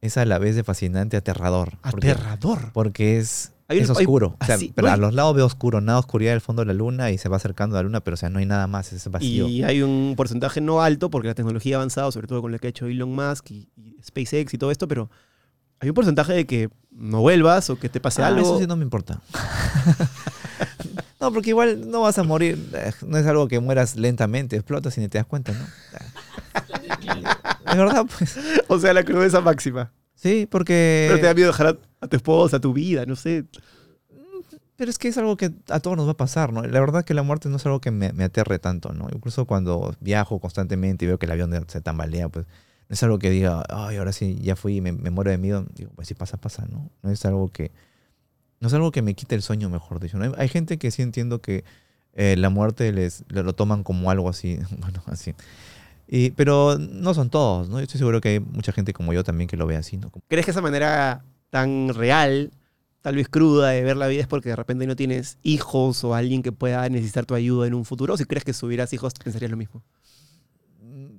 [0.00, 1.78] es a la vez de fascinante, aterrador.
[1.82, 2.70] Aterrador.
[2.72, 4.36] porque es, Hay oscuro.
[4.40, 6.66] o sea, así, pero no a los lados veo oscuro, nada oscuridad del fondo de
[6.66, 8.66] la luna y se va acercando a la luna, pero o sea, no hay nada
[8.66, 9.48] más, es vacío.
[9.48, 12.58] Y hay un porcentaje no alto porque la tecnología ha avanzado, sobre todo con lo
[12.58, 15.10] que ha hecho Elon Musk y, y SpaceX y todo esto, pero
[15.80, 18.40] hay un porcentaje de que no vuelvas o que te pase Ah, algo.
[18.42, 19.20] Eso sí no me importa.
[21.20, 22.58] no, porque igual no vas a morir.
[22.74, 25.66] eh, No es algo que mueras lentamente, explotas y ni te das cuenta, ¿no?
[27.76, 28.38] Es verdad, pues.
[28.68, 29.92] O sea, la crudeza máxima.
[30.14, 31.06] Sí, porque.
[31.08, 33.44] Pero te da miedo dejar a, a tu esposa, a tu vida, no sé.
[34.76, 36.62] Pero es que es algo que a todos nos va a pasar, ¿no?
[36.62, 39.08] La verdad que la muerte no es algo que me, me aterre tanto, ¿no?
[39.10, 42.46] Incluso cuando viajo constantemente y veo que el avión se tambalea, pues
[42.88, 45.38] no es algo que diga, ay, ahora sí, ya fui y me, me muero de
[45.38, 45.66] miedo.
[45.74, 46.90] Digo, pues si pasa, pasa, ¿no?
[47.02, 47.72] No es algo que,
[48.60, 50.18] no es algo que me quite el sueño, mejor dicho.
[50.18, 50.24] ¿no?
[50.24, 51.64] Hay, hay gente que sí entiendo que
[52.12, 55.34] eh, la muerte les, lo toman como algo así, bueno, así.
[56.08, 57.78] Y, pero no son todos, ¿no?
[57.78, 60.10] Yo estoy seguro que hay mucha gente como yo también que lo ve así, ¿no?
[60.28, 62.52] ¿Crees que esa manera tan real,
[63.02, 66.14] tal vez cruda de ver la vida es porque de repente no tienes hijos o
[66.14, 68.14] alguien que pueda necesitar tu ayuda en un futuro?
[68.14, 69.82] O si crees que si tuvieras hijos pensarías lo mismo.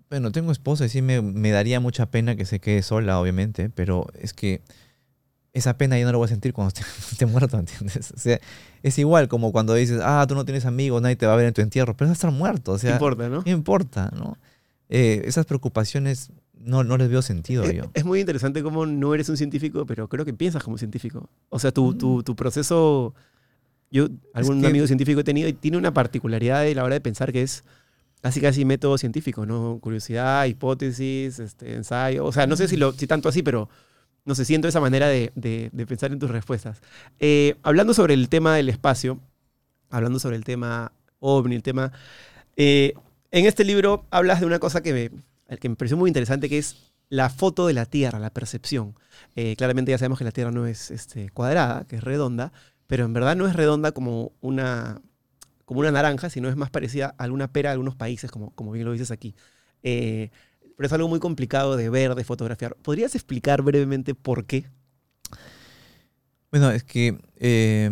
[0.10, 3.70] Bueno, tengo esposa y sí me, me daría mucha pena que se quede sola, obviamente,
[3.70, 4.62] pero es que
[5.54, 6.74] esa pena ya no la voy a sentir cuando
[7.12, 8.12] esté, muerto, ¿entiendes?
[8.16, 8.40] O sea,
[8.84, 11.48] es igual como cuando dices, ah, tú no tienes amigos, nadie te va a ver
[11.48, 13.44] en tu entierro, pero vas a estar muerto, o No sea, importa, ¿no?
[13.44, 14.38] ¿qué importa, no?
[14.90, 17.84] Eh, esas preocupaciones no, no les veo sentido Es, yo.
[17.94, 21.30] es muy interesante cómo no eres un científico, pero creo que piensas como científico.
[21.50, 23.14] O sea, tu, tu, tu proceso...
[23.90, 27.02] Yo algún que- amigo científico he tenido y tiene una particularidad a la hora de
[27.02, 27.64] pensar que es
[28.22, 29.80] casi casi método científico, ¿no?
[29.82, 32.26] Curiosidad, hipótesis, este, ensayo.
[32.26, 33.70] O sea, no sé si, lo, si tanto así, pero
[34.26, 36.82] no sé, siento esa manera de, de- de pensar en tus respuestas.
[37.20, 39.20] Eh, hablando sobre el tema del espacio,
[39.90, 41.94] hablando sobre el tema ovni, el tema...
[42.58, 42.94] eh,
[43.32, 46.58] en este libro hablas de una cosa que me, que me pareció muy interesante, que
[46.58, 46.76] es
[47.10, 48.96] la foto de la Tierra, la percepción.
[49.36, 52.52] Eh, claramente ya sabemos que la Tierra no es este, cuadrada, que es redonda,
[52.88, 55.02] pero en verdad no es redonda como una,
[55.66, 58.72] como una naranja, sino es más parecida a alguna pera de algunos países, como, como
[58.72, 59.36] bien lo dices aquí.
[59.84, 60.30] Eh,
[60.76, 62.76] pero es algo muy complicado de ver, de fotografiar.
[62.76, 64.66] ¿Podrías explicar brevemente por qué?
[66.52, 67.90] Bueno, es que eh,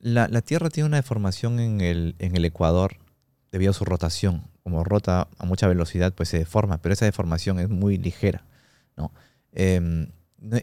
[0.00, 2.96] la, la Tierra tiene una deformación en el, en el Ecuador
[3.52, 4.42] debido a su rotación.
[4.64, 8.44] Como rota a mucha velocidad, pues se deforma, pero esa deformación es muy ligera.
[8.96, 9.12] ¿no?
[9.54, 10.08] No-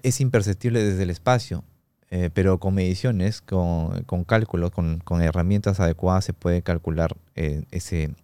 [0.03, 1.63] es imperceptible desde el espacio,
[2.11, 7.63] eh, pero con mediciones, con, con cálculos, con, con herramientas adecuadas se puede calcular eh,
[7.71, 8.15] ese,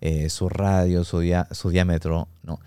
[0.00, 2.60] eh, su radio, su, diámetro, ¿no?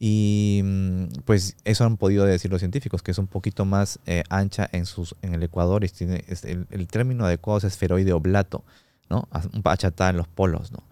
[0.00, 4.68] Y mm, pues eso han podido decir los científicos, que es un poquito más ancha
[4.72, 5.84] en, sus, en el ecuador.
[5.84, 6.24] Y tiene,
[6.70, 8.64] el, término adecuado es esferoide oblato,
[9.08, 9.28] ¿no?
[9.52, 10.84] Un achatada en los polos, ¿no?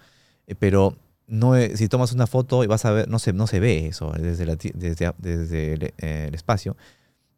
[0.47, 3.47] Eh, pero no, es- si tomas una foto y vas a ver, no se, no
[3.47, 6.77] se ve eso desde, la desde, desde el, eh, el espacio.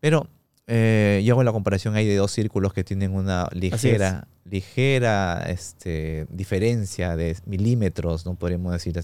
[0.00, 0.28] Pero
[0.66, 6.26] eh, yo hago la comparación ahí de dos círculos que tienen una ligera, ligera este,
[6.30, 9.00] diferencia de milímetros, no podríamos decir,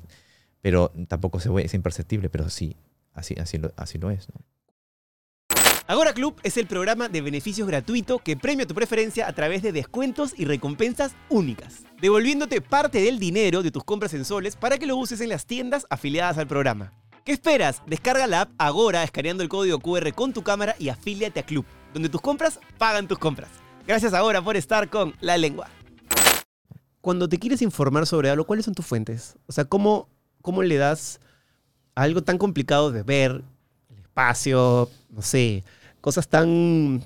[0.60, 2.76] pero tampoco se ve, es imperceptible, pero sí,
[3.14, 4.28] así, así, lo, así lo es.
[4.28, 4.40] ¿no?
[5.86, 9.70] Agora Club es el programa de beneficios gratuito que premia tu preferencia a través de
[9.70, 14.86] descuentos y recompensas únicas, devolviéndote parte del dinero de tus compras en soles para que
[14.86, 16.94] lo uses en las tiendas afiliadas al programa.
[17.22, 17.82] ¿Qué esperas?
[17.86, 21.66] Descarga la app Agora escaneando el código QR con tu cámara y afíliate a Club,
[21.92, 23.50] donde tus compras pagan tus compras.
[23.86, 25.68] Gracias Agora por estar con La Lengua.
[27.02, 29.36] Cuando te quieres informar sobre algo, ¿cuáles son tus fuentes?
[29.46, 30.08] O sea, ¿cómo,
[30.40, 31.20] cómo le das
[31.94, 33.44] a algo tan complicado de ver,
[33.90, 35.64] el espacio, no sé,
[36.00, 37.02] cosas tan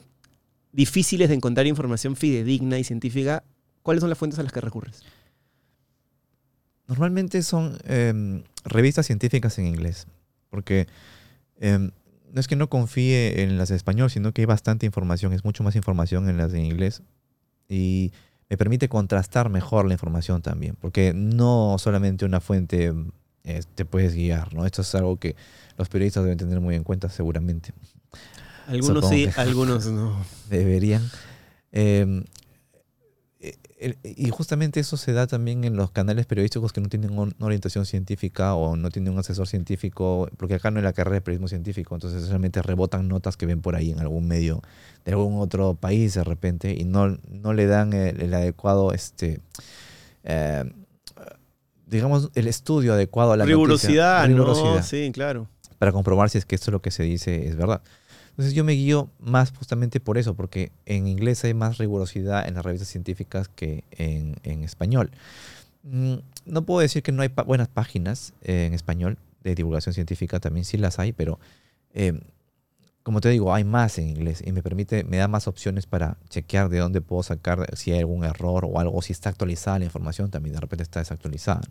[0.73, 3.45] difíciles de encontrar información fidedigna y científica,
[3.83, 5.03] ¿cuáles son las fuentes a las que recurres?
[6.87, 10.07] Normalmente son em, revistas científicas en inglés,
[10.51, 10.87] porque
[11.61, 11.91] em,
[12.33, 15.45] no es que no confíe en las de español, sino que hay bastante información, es
[15.45, 17.03] mucho más información en las de inglés
[17.69, 18.13] y
[18.49, 22.95] me permite contrastar mejor la información también, porque no solamente una fuente
[23.49, 24.67] eh, te puedes guiar, ¿no?
[24.67, 25.35] Esto es algo que
[25.77, 27.73] los periodistas deben tener muy en cuenta seguramente.
[28.67, 30.25] Algunos Supongo sí, algunos no.
[30.51, 31.03] deberían.
[31.73, 32.23] Eh,
[33.41, 37.33] eh, y justamente eso se da también en los canales periodísticos que no tienen un-
[37.39, 41.15] una orientación científica o no tienen un asesor científico, porque acá no es la carrera
[41.15, 44.61] de periodismo científico, entonces realmente rebotan notas que ven por ahí en algún medio
[45.05, 49.41] de algún otro país de repente y no, no le dan el, el adecuado, este,
[50.25, 50.65] eh,
[51.89, 54.37] digamos, el estudio adecuado a la Rigurosidad, noticia.
[54.37, 54.45] ¿no?
[54.55, 55.49] Rigurosidad Sí, claro.
[55.79, 57.83] para comprobar si es que esto es lo que se dice es verdad.
[58.31, 62.55] Entonces yo me guío más justamente por eso, porque en inglés hay más rigurosidad en
[62.55, 65.11] las revistas científicas que en, en español.
[65.83, 66.15] Mm,
[66.47, 70.65] No puedo decir que no hay buenas páginas eh, en español de divulgación científica, también
[70.65, 71.41] sí las hay, pero
[71.95, 72.21] eh,
[73.09, 76.19] como te digo, hay más en inglés y me permite, me da más opciones para
[76.29, 79.87] chequear de dónde puedo sacar si hay algún error o algo, si está actualizada la
[79.87, 81.63] información, también de repente está desactualizada.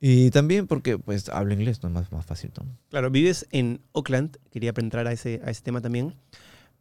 [0.00, 2.52] Y también porque pues hablo inglés, no es más, más fácil.
[2.56, 2.66] ¿no?
[2.88, 4.36] Claro, vives en Auckland.
[4.52, 6.14] Quería entrar a ese, a ese tema también.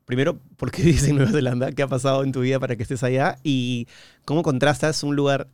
[0.06, 1.72] Primero, ¿por qué vives en Nueva Zelanda?
[1.72, 3.40] ¿Qué ha pasado en tu vida para que estés allá?
[3.42, 3.88] Y
[4.24, 5.48] cómo contrastas un lugar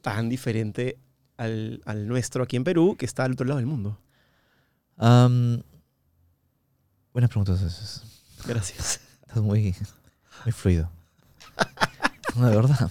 [0.00, 0.96] tan diferente
[1.38, 3.98] al, al nuestro aquí en Perú, que está al otro lado del mundo.
[4.96, 5.64] Am,
[7.12, 7.60] buenas preguntas.
[7.62, 8.02] esas.
[8.46, 9.00] Gracias.
[9.26, 9.74] Estás muy,
[10.44, 10.90] muy fluido.
[12.34, 12.90] No, de verdad.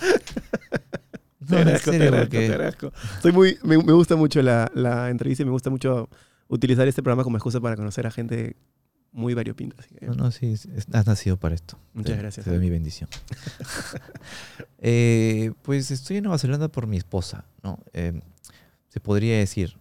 [1.40, 2.94] No, Te serio, agradezco, porque te agradezco.
[3.24, 6.08] Soy muy, me, me gusta mucho la, la entrevista y me gusta mucho
[6.48, 8.56] utilizar este programa como excusa para conocer a gente
[9.12, 9.78] muy variopinta.
[9.80, 10.54] así que No, no, sí,
[10.94, 11.80] has nacido para esto.
[11.96, 13.10] Muchas Te- gracias, Te doy mi bendición.
[14.84, 17.80] Eh, pues estoy en Nueva Zelanda por mi esposa, ¿no?
[17.94, 18.20] Eh,
[18.90, 19.78] se podría decir,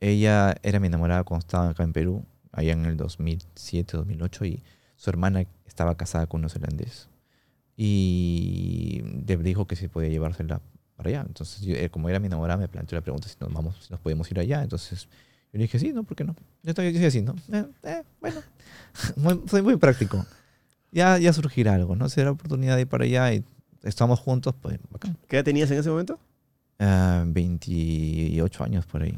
[0.00, 2.24] ella era mi enamorada cuando estaba acá en Perú,
[2.56, 4.62] allá en el 2007, 2008, y
[4.96, 7.08] su hermana estaba casada con un neozelandés.
[7.76, 10.60] Y le dijo que si podía llevársela
[10.96, 11.24] para allá.
[11.26, 13.90] Entonces, yo, eh, como era mi enamorada, me planteó la pregunta si nos, vamos, si
[13.90, 14.62] nos podíamos ir allá.
[14.62, 15.04] Entonces,
[15.52, 16.02] yo le dije, sí, ¿no?
[16.04, 16.34] ¿Por qué no?
[16.62, 17.34] Yo soy así, ¿no?
[17.52, 18.40] Eh, eh, bueno,
[19.16, 20.24] muy- soy muy práctico.
[20.92, 22.08] Ya, ya surgirá algo, ¿no?
[22.08, 23.44] Será oportunidad de ir para allá y
[23.82, 25.18] estamos juntos, pues, bacán.
[25.28, 26.18] ¿Qué edad tenías en ese momento?
[26.78, 29.16] Ah, 28 años por ahí.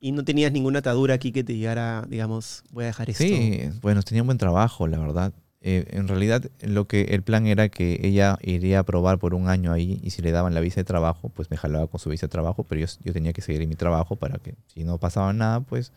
[0.00, 3.24] Y no tenías ninguna atadura aquí que te llegara, digamos, voy a dejar esto.
[3.24, 5.32] Sí, bueno, tenía un buen trabajo, la verdad.
[5.60, 9.48] Eh, en realidad, lo que el plan era que ella iría a probar por un
[9.48, 12.10] año ahí y si le daban la visa de trabajo, pues me jalaba con su
[12.10, 14.84] visa de trabajo, pero yo, yo tenía que seguir en mi trabajo para que si
[14.84, 15.92] no pasaba nada, pues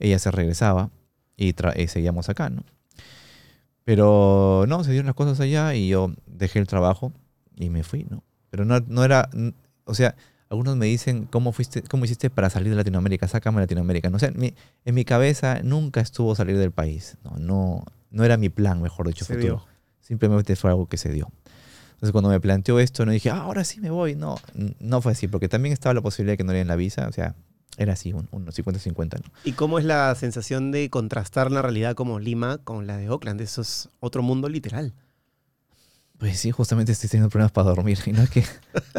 [0.00, 0.90] ella se regresaba
[1.36, 2.64] y, y seguíamos acá, ¿no?
[3.84, 7.12] Pero no, se dieron las cosas allá y yo dejé el trabajo
[7.56, 8.24] y me fui, ¿no?
[8.50, 9.30] Pero no, no era,
[9.84, 10.16] o sea,
[10.50, 13.28] algunos me dicen, ¿cómo, fuiste, ¿cómo hiciste para salir de Latinoamérica?
[13.28, 14.08] Sácame Latinoamérica.
[14.10, 17.16] No, sea, en mi, en mi cabeza nunca estuvo salir del país.
[17.24, 19.56] No, no, no era mi plan, mejor dicho, Se futuro.
[19.56, 19.66] dio.
[20.00, 21.30] Simplemente fue algo que se dio.
[21.92, 24.14] Entonces cuando me planteó esto, no dije, "Ah, ahora sí me voy.
[24.14, 24.36] No,
[24.78, 27.08] no fue así, porque también estaba la posibilidad de que no le den la visa.
[27.08, 27.34] O sea,
[27.76, 29.18] era así, un, un 50-50.
[29.22, 29.30] ¿no?
[29.44, 33.40] ¿Y cómo es la sensación de contrastar la realidad como Lima con la de Oakland?
[33.40, 34.94] Eso es otro mundo literal.
[36.18, 37.98] Pues sí, justamente estoy teniendo problemas para dormir.
[38.06, 38.44] Y no es que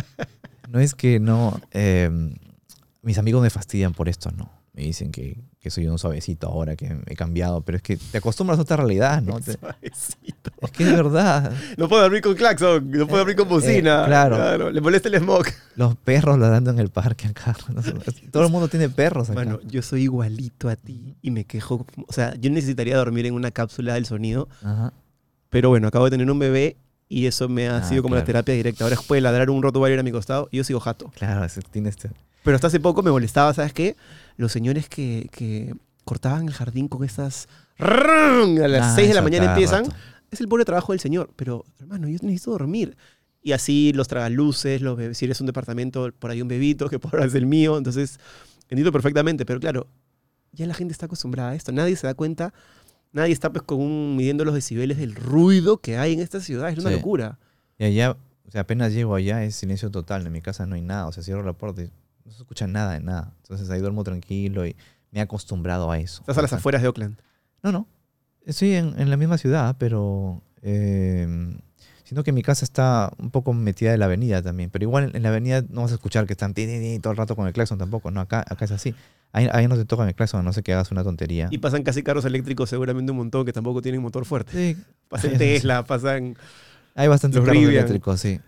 [0.69, 0.79] no.
[0.79, 2.09] Es que no eh,
[3.01, 4.51] mis amigos me fastidian por esto, ¿no?
[4.73, 8.19] Me dicen que, que soy un suavecito ahora, que he cambiado, pero es que te
[8.19, 9.39] acostumbras a otra realidad, ¿no?
[9.41, 10.51] Suavecito.
[10.61, 11.51] es que es verdad.
[11.77, 14.03] No puedo dormir con claxon, no puedo dormir con bocina.
[14.03, 14.71] Eh, claro.
[14.71, 15.45] Le molesta el smog.
[15.75, 17.55] Los perros ladrando en el parque acá.
[18.31, 19.33] Todo el mundo tiene perros acá.
[19.33, 21.85] Bueno, yo soy igualito a ti y me quejo.
[22.07, 24.93] O sea, yo necesitaría dormir en una cápsula del sonido, Ajá.
[25.49, 26.77] pero bueno, acabo de tener un bebé
[27.09, 28.27] y eso me ha Ah, sido como la claro.
[28.27, 28.83] terapia directa.
[28.85, 31.11] Ahora puede ladrar un rottweiler a mi costado y yo sigo jato.
[31.15, 32.11] Claro, ese- tiene este.
[32.43, 33.97] Pero hasta hace poco me molestaba, ¿sabes qué?
[34.37, 35.73] Los señores que, que
[36.05, 37.47] cortaban el jardín con estas...
[37.79, 37.87] A
[38.67, 39.85] las Ah, 6 de la eso mañana empiezan.
[39.85, 39.95] rato.
[40.31, 41.31] Es el pobre trabajo del señor.
[41.35, 42.95] Pero, hermano, yo necesito dormir.
[43.41, 46.99] Y así los tragaluces, los bebés, si eres un departamento, por ahí un bebito, que
[46.99, 47.77] por ahora es el mío.
[47.77, 48.19] Entonces,
[48.69, 49.45] entiendo perfectamente.
[49.45, 49.87] Pero claro,
[50.51, 51.71] ya la gente está acostumbrada a esto.
[51.71, 52.53] Nadie se da cuenta.
[53.11, 56.69] Nadie está pues con un, midiendo los decibeles del ruido que hay en esta ciudad.
[56.69, 56.95] Es una Sí.
[56.95, 57.39] locura.
[57.77, 58.11] Y allá,
[58.47, 60.25] o sea, apenas llego allá es silencio total.
[60.25, 61.07] En mi casa no hay nada.
[61.07, 61.89] O sea, cierro la puerta y
[62.25, 63.33] no se escucha nada de nada.
[63.41, 64.75] Entonces ahí duermo tranquilo y
[65.11, 66.21] me he acostumbrado a eso.
[66.21, 67.17] Estás a las afueras de Oakland.
[67.63, 67.87] No, no.
[68.45, 70.41] Estoy en, en la misma ciudad, pero.
[70.61, 71.27] Eh,
[72.03, 74.69] sino que mi casa está un poco metida de la avenida también.
[74.71, 76.99] Pero igual en, en la avenida no vas a escuchar que están ti, ti, ti
[76.99, 78.09] todo el rato con el claxon tampoco.
[78.11, 78.95] No, acá, acá es así.
[79.31, 81.47] Ahí, ahí no te tocan el claxon, no sé que hagas una tontería.
[81.51, 84.51] Y pasan casi carros eléctricos seguramente un montón que tampoco tienen motor fuerte.
[84.53, 85.39] Sí, Pasan Eso.
[85.39, 86.35] Tesla, pasan...
[86.95, 87.75] hay bastantes Los carros Rivian.
[87.83, 88.39] eléctricos, sí.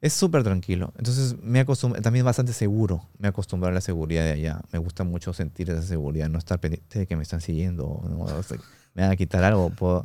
[0.00, 0.92] Es súper tranquilo.
[0.98, 3.08] Entonces, me acostum- también bastante seguro.
[3.18, 4.60] Me acostumbrado a la seguridad de allá.
[4.72, 8.02] Me gusta mucho sentir esa seguridad, no estar pendiente de que me están siguiendo.
[8.08, 8.18] ¿no?
[8.20, 8.58] O sea,
[8.94, 9.70] me van a quitar algo.
[9.70, 10.04] puedo-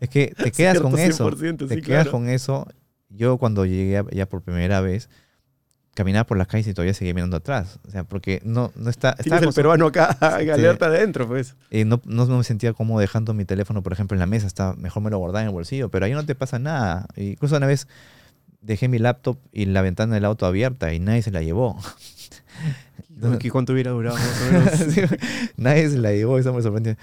[0.00, 1.30] Es que te quedas con Cierto, eso.
[1.36, 2.10] 100%, te sí, quedas claro.
[2.12, 2.66] con eso.
[3.08, 5.08] Yo cuando llegué allá por primera vez,
[5.94, 7.78] caminaba por las calles y todavía seguía mirando atrás.
[7.86, 9.14] O sea, porque no, no está...
[9.14, 10.50] Tienes el peruano acá Sí.
[10.50, 11.54] alerta adentro, pues.
[11.70, 14.46] eh, no, no me sentía cómodo dejando mi teléfono, por ejemplo, en la mesa.
[14.46, 17.06] Estaba, mejor me lo guardaba en el bolsillo, pero ahí no te pasa nada.
[17.16, 17.86] Incluso una vez
[18.60, 21.78] dejé mi laptop y la ventana del auto abierta y nadie se la llevó.
[23.34, 24.16] Aquí, ¿Cuánto hubiera durado?
[24.90, 25.00] Sí,
[25.56, 26.96] nadie se la llevó, eso me sorprendió.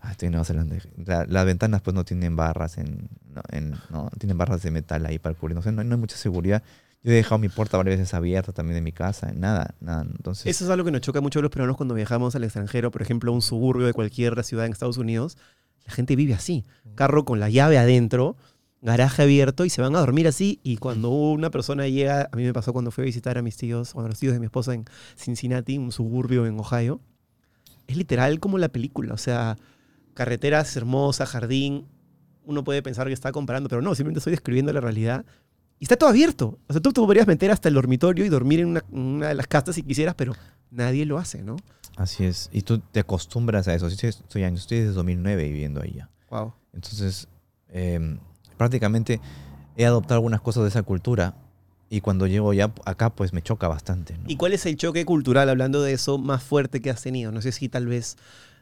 [0.00, 0.76] Ah, estoy en Nueva Zelanda.
[1.04, 5.04] La- las ventanas pues no tienen barras en, no, en- no, tienen barras de metal
[5.06, 5.54] ahí para cubrir.
[5.56, 6.62] No, sé, no, no hay mucha seguridad.
[7.02, 9.32] Yo he dejado mi puerta varias veces abierta también de mi casa.
[9.32, 10.02] Nada, nada.
[10.02, 12.90] Entonces, Eso es algo que nos choca mucho a los peruanos cuando viajamos al extranjero,
[12.90, 15.38] por ejemplo, a un suburbio de cualquier ciudad en Estados Unidos.
[15.86, 16.64] La gente vive así.
[16.96, 18.36] Carro con la llave adentro,
[18.82, 20.60] garaje abierto y se van a dormir así.
[20.62, 23.56] Y cuando una persona llega, a mí me pasó cuando fui a visitar a mis
[23.56, 24.84] tíos, o a los tíos de mi esposa en
[25.16, 27.00] Cincinnati, un suburbio en Ohio,
[27.86, 29.14] es literal como la película.
[29.14, 29.56] O sea,
[30.14, 31.86] carreteras hermosas, jardín.
[32.44, 35.24] Uno puede pensar que está comparando, pero no, simplemente estoy describiendo la realidad.
[35.78, 36.58] Y está todo abierto.
[36.68, 39.34] O sea, tú te podrías meter hasta el dormitorio y dormir en una, una de
[39.34, 40.34] las casas si quisieras, pero
[40.70, 41.56] nadie lo hace, ¿no?
[41.98, 42.48] así es.
[42.52, 43.90] Y tú te acostumbras a eso.
[43.90, 46.08] Sí, Estoy, estoy, desde 2009 viviendo ahí ya.
[46.30, 46.52] Wow.
[46.72, 47.28] Entonces,
[47.70, 48.18] eh,
[48.56, 49.20] prácticamente
[49.76, 51.34] he adoptado algunas cosas de esa cultura.
[51.90, 54.16] Y cuando llego ya acá, pues me choca bastante.
[54.18, 54.24] ¿no?
[54.26, 57.32] ¿Y cuál es el choque cultural, hablando de eso, más fuerte que has tenido?
[57.32, 58.16] No sé si tal vez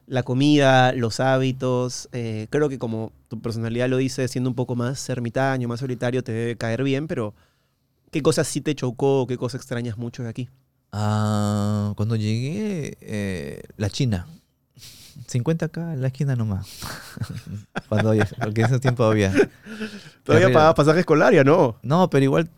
[0.06, 2.08] la comida, los hábitos.
[2.12, 6.22] eh, creo que como tu personalidad lo dice, siendo un poco más ermitaño, más solitario,
[6.22, 7.34] te debe caer bien, pero
[8.10, 10.48] ¿qué cosas sí te chocó qué cosas extrañas mucho de aquí?
[10.92, 14.26] Ah, cuando llegué, eh, la China.
[15.28, 16.66] 50k en la esquina nomás.
[17.88, 19.32] cuando, porque en ese tiempo había.
[20.24, 21.76] Todavía pagabas pasaje escolar, ya no.
[21.82, 22.48] No, pero igual,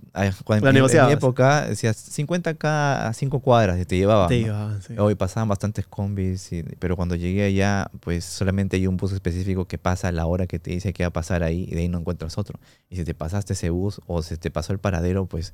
[0.45, 4.29] cuando, La en, mi- en mi época decías 50k a 5 cuadras y te llevaban.
[4.29, 4.47] Te ¿no?
[4.47, 4.95] llevaban, sí.
[4.99, 9.67] Hoy pasaban bastantes combis, y- pero cuando llegué allá, pues solamente hay un bus específico
[9.67, 11.81] que pasa a la hora que te dice que va a pasar ahí y de
[11.83, 12.59] ahí no encuentras otro.
[12.89, 15.53] Y si te pasaste ese bus o se te pasó el paradero, pues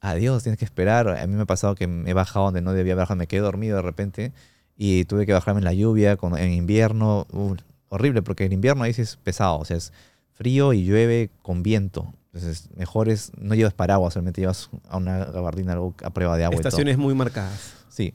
[0.00, 1.08] adiós, tienes que esperar.
[1.08, 3.40] A mí me ha pasado que me he bajado donde no debía bajar, me quedé
[3.40, 4.32] dormido de repente
[4.78, 7.26] y tuve que bajarme en la lluvia, con- en invierno.
[7.32, 7.56] Uh,
[7.90, 9.92] horrible, porque el invierno ahí sí es pesado, o sea, es
[10.32, 12.14] frío y llueve con viento.
[12.32, 16.44] Entonces, mejor es, no llevas paraguas, solamente llevas a una gabardina algo a prueba de
[16.44, 16.54] agua.
[16.54, 16.68] y todo.
[16.68, 17.74] Estaciones muy marcadas.
[17.88, 18.14] Sí.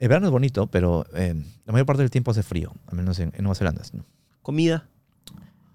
[0.00, 3.18] El verano es bonito, pero eh, la mayor parte del tiempo hace frío, al menos
[3.20, 3.82] en, en Nueva Zelanda.
[3.92, 4.04] ¿no?
[4.42, 4.86] Comida.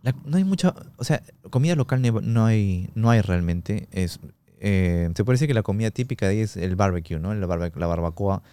[0.03, 3.87] La- no hay mucha, o sea, comida local no hay, no hay realmente.
[3.91, 4.19] Es,
[4.59, 7.33] eh, se puede decir que la comida típica de ahí es el barbecue, ¿no?
[7.33, 8.43] La, barba- la barbacoa,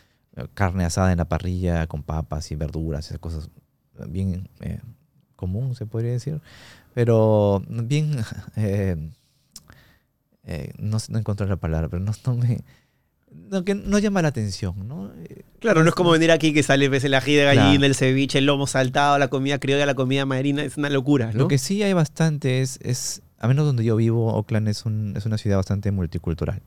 [0.55, 3.49] carne asada en la parrilla con papas y verduras, esas cosas
[4.09, 4.81] bien eh,
[5.37, 6.40] común, se podría decir.
[6.94, 8.16] Pero bien,
[8.57, 8.96] eh,
[10.44, 12.61] eh, no, no encontré la palabra, pero no, no me...
[13.51, 15.12] No, que no llama la atención, ¿no?
[15.61, 17.85] Claro, no es como venir aquí que sale ves, el ají de gallina, Claro.
[17.87, 20.62] el ceviche, el lomo saltado, la comida criolla, la comida marina.
[20.64, 21.40] Es una locura, ¿no?
[21.40, 25.14] Lo que sí hay bastante es, es a menos donde yo vivo, Oakland es, un-
[25.16, 26.62] es una ciudad bastante multicultural.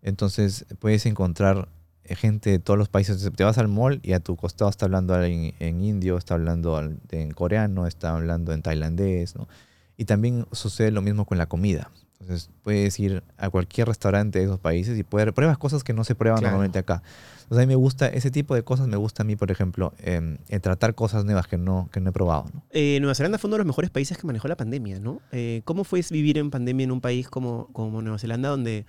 [0.00, 1.68] Entonces puedes encontrar
[2.08, 3.30] gente de todos los países.
[3.34, 6.80] Te vas al mall y a tu costado está hablando alguien en indio, está hablando
[7.10, 9.48] en coreano, está hablando en tailandés, ¿no?
[9.96, 11.90] Y también sucede lo mismo con la comida.
[12.20, 16.04] Entonces puedes ir a cualquier restaurante de esos países y puedes, pruebas cosas que no
[16.04, 16.52] se prueban Claro.
[16.52, 17.02] normalmente acá.
[17.42, 19.92] Entonces a mí me gusta, ese tipo de cosas me gusta a mí, por ejemplo,
[19.98, 22.62] em, en tratar cosas nuevas que no, que no he probado, ¿no?
[22.70, 25.20] Eh, Nueva Zelanda fue uno de los mejores países que manejó la pandemia, ¿no?
[25.32, 28.86] Eh, ¿Cómo fue vivir en pandemia en un país como, como Nueva Zelanda, donde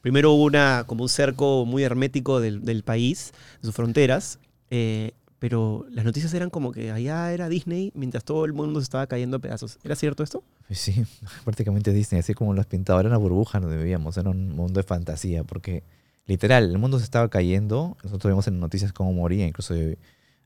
[0.00, 4.38] primero hubo una, como un cerco muy hermético del, país, de sus fronteras,
[4.70, 8.84] eh, pero las noticias eran como que allá era Disney mientras todo el mundo se
[8.84, 9.78] estaba cayendo a pedazos.
[9.84, 10.42] ¿Era cierto esto?
[10.66, 11.04] Pues sí,
[11.44, 14.80] prácticamente Disney, así como lo has pintado, era una burbuja donde vivíamos, era un mundo
[14.80, 15.82] de fantasía, porque
[16.26, 19.74] literal, el mundo se estaba cayendo, nosotros vimos en noticias cómo moría, incluso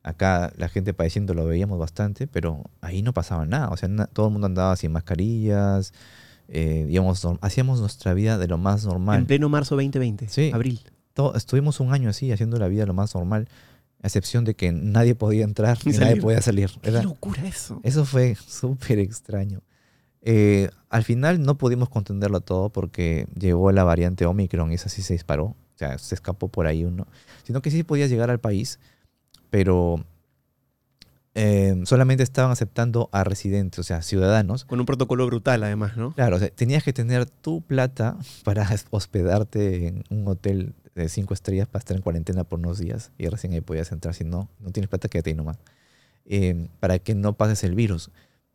[0.03, 4.27] acá la gente padeciendo lo veíamos bastante, pero ahí no pasaba nada, o sea, todo
[4.27, 5.93] el mundo andaba sin mascarillas,
[6.51, 9.21] eh, norm- hacíamos nuestra vida de lo más normal.
[9.21, 10.51] En pleno marzo 2020, Sí.
[10.53, 10.81] abril.
[11.15, 13.49] Todo- estuvimos un año así, haciendo la vida lo más normal,
[14.03, 16.71] a excepción de que nadie podía entrar ni nadie podía salir.
[16.83, 17.81] ¡Qué locura eso!
[17.83, 19.61] eso fue súper extraño.
[20.23, 25.03] Eh, al final no pudimos contenderlo todo porque llegó la variante Omicron y esa sí
[25.03, 25.45] se disparó.
[25.45, 27.07] O sea, se escapó por ahí uno.
[27.45, 28.79] Sino que sí podía llegar al país,
[29.49, 30.05] pero
[31.35, 34.65] eh, solamente estaban aceptando a residentes, o sea, ciudadanos.
[34.65, 36.13] Con un protocolo brutal, además, ¿no?
[36.13, 41.35] Claro, o sea, tenías que tener tu plata para hospedarte en un hotel de cinco
[41.35, 44.15] estrellas para estar en cuarentena por unos días y recién ahí podías entrar.
[44.15, 45.59] Si no, no tienes plata, quédate ahí nomás.
[46.27, 48.11] Eh, para que no pases el virus.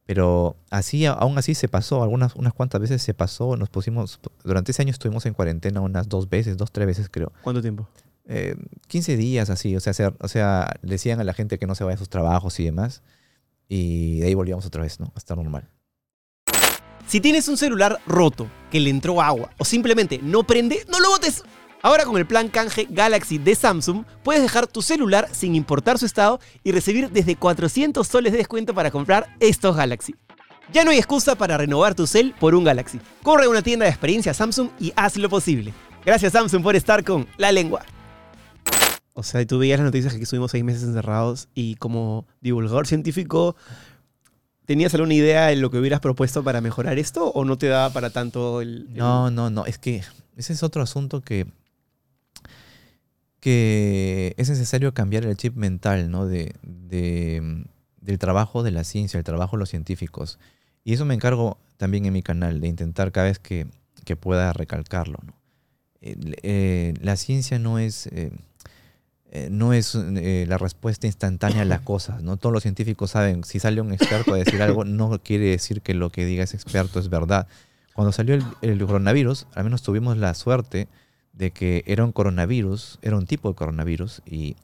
[0.06, 4.72] Pero así, aún así se pasó, algunas unas cuantas veces se pasó, nos pusimos, durante
[4.72, 7.32] ese año estuvimos en cuarentena unas dos veces, dos, tres veces creo.
[7.42, 7.88] ¿Cuánto tiempo?
[8.28, 8.56] Eh,
[8.88, 11.84] 15 días así, o sea, se- o sea, decían a la gente que no se
[11.84, 13.04] vaya a sus trabajos y demás.
[13.68, 15.12] Y de ahí volvíamos otra vez, ¿no?
[15.16, 15.70] A estar normal.
[17.08, 21.10] Si tienes un celular roto, que le entró agua, o simplemente no prende, no lo
[21.10, 21.44] botes.
[21.84, 26.08] Ahora con el plan canje Galaxy de Samsung, puedes dejar tu celular sin importar su
[26.08, 30.16] estado y recibir desde 400 soles de descuento para comprar estos Galaxy.
[30.74, 33.00] Ya no hay excusa para renovar tu cel por un Galaxy.
[33.22, 35.74] Corre a una tienda de experiencia Samsung y haz lo posible.
[36.04, 37.86] Gracias Samsung por estar con La Lengua.
[39.18, 43.56] O sea, tú veías las noticias que estuvimos seis meses encerrados y como divulgador científico,
[44.66, 47.94] ¿tenías alguna idea de lo que hubieras propuesto para mejorar esto o no te daba
[47.94, 48.94] para tanto el...
[48.94, 49.66] No, no, no.
[49.66, 50.04] Es que
[50.36, 51.48] ese es otro asunto que,
[53.40, 56.26] que es necesario cambiar el chip mental, ¿no?
[56.26, 57.64] De, de,
[58.02, 60.40] del trabajo de la ciencia, el trabajo de los científicos.
[60.84, 63.66] Y eso me encargo también en mi canal, de intentar cada vez que,
[64.04, 65.34] que pueda recalcarlo, ¿no?
[66.02, 68.08] Eh, la ciencia no es...
[68.08, 68.32] eh,
[69.32, 72.38] eh, no es eh, la respuesta instantánea a las cosas, ¿no?
[72.38, 75.94] Todos los científicos saben, si sale un experto a decir algo, no quiere decir que
[75.94, 77.48] lo que diga ese experto es verdad.
[77.94, 80.88] Cuando salió el, el coronavirus, al menos tuvimos la suerte
[81.34, 84.56] de que era un coronavirus, era un tipo de coronavirus y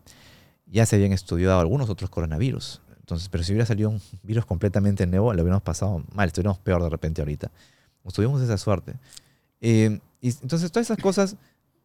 [0.66, 2.82] ya se habían estudiado algunos otros coronavirus.
[2.99, 6.82] Entonces, pero si hubiera salido un virus completamente nuevo, lo hubiéramos pasado mal, estuviéramos peor
[6.82, 7.51] de repente ahorita.
[8.14, 8.93] Tuvimos esa suerte.
[9.59, 11.36] Eh, y entonces, todas esas cosas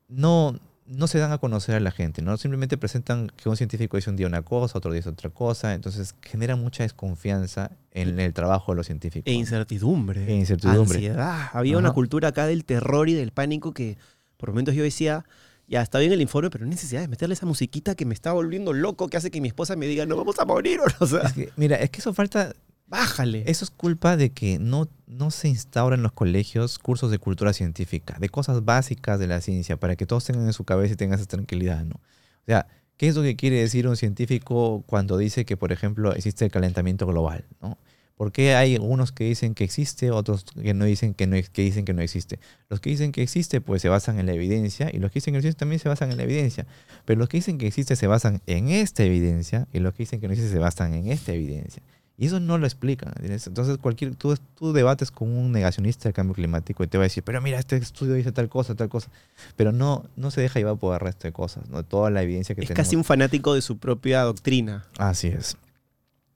[0.09, 0.59] no,
[0.89, 2.37] no se dan a conocer a la gente, ¿no?
[2.37, 5.75] Simplemente presentan que un científico dice un día una cosa, otro día dice otra cosa,
[5.75, 9.31] entonces genera mucha desconfianza en el trabajo de los científicos.
[9.31, 10.27] E incertidumbre.
[10.27, 10.99] E incertidumbre.
[10.99, 11.51] Ansiedad.
[11.53, 13.97] Había una cultura acá del terror y del pánico que
[14.37, 15.25] por momentos yo decía,
[15.69, 18.33] ya está bien el informe, pero no necesidad de meterle esa musiquita que me está
[18.33, 20.81] volviendo loco, que hace que mi esposa me diga, no vamos a morir.
[21.01, 22.55] O sea, Es que, mira, es que eso falta,
[22.87, 23.45] bájale.
[23.47, 27.53] eso es culpa de que no, no se instauran en los colegios cursos de cultura
[27.53, 30.97] científica, de cosas básicas de la ciencia, para que todos tengan en su cabeza y
[30.97, 31.97] tengan esa tranquilidad, ¿no?
[31.97, 32.67] O sea,
[32.97, 36.51] ¿qué es lo que quiere decir un científico cuando dice que, por ejemplo, existe el
[36.51, 37.79] calentamiento global, ¿no?
[38.17, 41.63] ¿Por qué hay unos que dicen que existe, otros que no dicen que no, que
[41.63, 42.41] dicen que no existe?
[42.71, 45.33] Los que dicen que existe, pues se basan en la evidencia, y los que dicen
[45.33, 46.67] que no existe también se basan en la evidencia.
[47.05, 50.21] Pero los que dicen que existe se basan en esta evidencia, y los que dicen
[50.21, 51.83] que no existe se basan en esta evidencia.
[52.19, 53.13] Y eso no lo explican.
[53.23, 57.07] Entonces, cualquier, tú, tú debates con un negacionista del cambio climático y te va a
[57.07, 59.11] decir, pero mira, este estudio dice tal cosa, tal cosa.
[59.57, 61.83] Pero no, no se deja llevar por el resto de cosas, ¿no?
[61.83, 62.87] Toda la evidencia que Es tenemos.
[62.87, 64.87] casi un fanático de su propia doctrina.
[64.97, 65.59] Así es.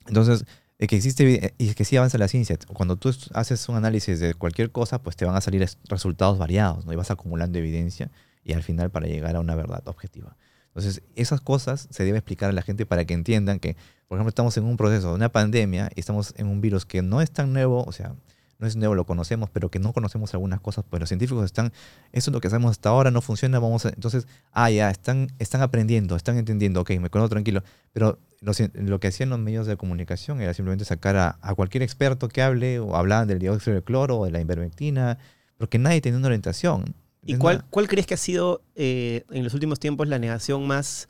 [0.06, 0.44] Entonces,
[0.78, 2.58] es que existe y es que sí avanza la ciencia.
[2.72, 6.36] Cuando tú haces un análisis de cualquier cosa, pues te van a salir es- resultados
[6.38, 6.92] variados, ¿no?
[6.92, 8.10] Y vas acumulando evidencia
[8.44, 10.36] y al final para llegar a una verdad objetiva.
[10.70, 13.76] Entonces, esas cosas se debe explicar a la gente para que entiendan que,
[14.08, 17.02] por ejemplo, estamos en un proceso de una pandemia y estamos en un virus que
[17.02, 18.14] no es tan nuevo, o sea,
[18.60, 21.72] no es nuevo, lo conocemos, pero que no conocemos algunas cosas, pues los científicos están,
[22.12, 25.28] eso es lo que sabemos hasta ahora, no funciona, vamos a, entonces, ah, ya, están,
[25.38, 29.66] están aprendiendo, están entendiendo, ok, me quedo tranquilo, pero lo, lo que hacían los medios
[29.66, 33.74] de comunicación era simplemente sacar a, a cualquier experto que hable, o hablaban del dióxido
[33.74, 35.18] de cloro o de la ivermectina,
[35.56, 36.94] porque nadie tenía una orientación.
[37.24, 41.08] ¿Y cuál, cuál crees que ha sido eh, en los últimos tiempos la negación más,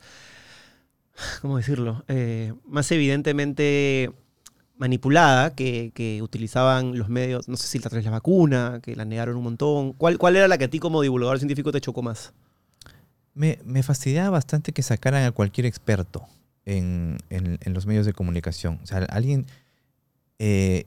[1.41, 2.03] ¿cómo decirlo?
[2.07, 4.11] Eh, más evidentemente
[4.77, 9.05] manipulada que, que utilizaban los medios, no sé si la traes la vacuna, que la
[9.05, 9.93] negaron un montón.
[9.93, 12.33] ¿Cuál, ¿Cuál era la que a ti como divulgador científico te chocó más?
[13.33, 16.25] Me, me fastidiaba bastante que sacaran a cualquier experto
[16.65, 18.79] en, en- en los medios de comunicación.
[18.83, 19.45] O sea, alguien...
[20.39, 20.85] eh,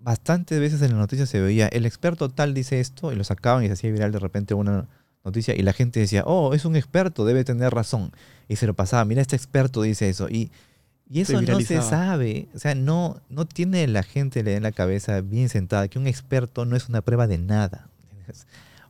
[0.00, 3.64] bastantes veces en las noticias se veía, el experto tal dice esto, y lo sacaban
[3.64, 4.88] y se hacía viral de repente una
[5.24, 8.12] noticia, y la gente decía, oh, es un experto, debe tener razón.
[8.48, 10.28] Y se lo pasaba, mira, este experto dice eso.
[10.28, 10.50] Y,
[11.08, 12.48] y Se eso no se sabe.
[12.54, 16.64] O sea, no, no tiene la gente en la cabeza bien sentada que un experto
[16.64, 17.88] no es una prueba de nada.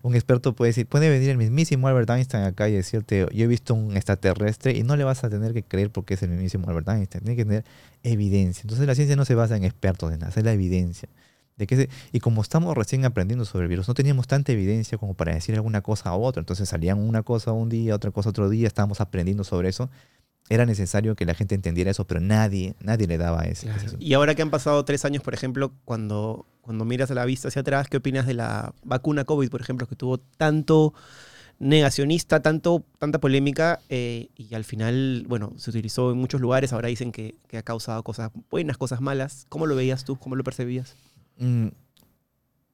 [0.06, 3.46] Un experto puede decir, puede venir el mismísimo Albert Einstein acá y decirte, yo he
[3.48, 6.68] visto un extraterrestre y no le vas a tener que creer porque es el mismísimo
[6.68, 7.24] Albert Einstein.
[7.24, 7.64] Tiene que tener
[8.04, 8.62] evidencia.
[8.62, 11.08] Entonces la ciencia no se basa en expertos nada, es la evidencia.
[11.56, 14.96] De que se- y como estamos recién aprendiendo sobre el virus, no teníamos tanta evidencia
[14.96, 16.38] como para decir alguna cosa a otra.
[16.40, 19.90] Entonces salían una cosa un día, otra cosa otro día, estábamos aprendiendo sobre eso.
[20.48, 23.68] Era necesario que la gente entendiera eso, pero nadie, nadie le daba ese.
[23.70, 27.24] ese- Y ahora que han pasado tres años, por ejemplo, cuando, cuando miras a la
[27.24, 30.94] vista hacia atrás, ¿qué opinas de la vacuna COVID, por ejemplo, que tuvo tanto
[31.58, 36.88] negacionista, tanto, tanta polémica eh, y al final, bueno, se utilizó en muchos lugares, ahora
[36.88, 39.46] dicen que, que ha causado cosas buenas, cosas malas.
[39.48, 40.16] ¿Cómo lo veías tú?
[40.16, 40.94] ¿Cómo lo percibías?
[41.38, 41.68] Mm,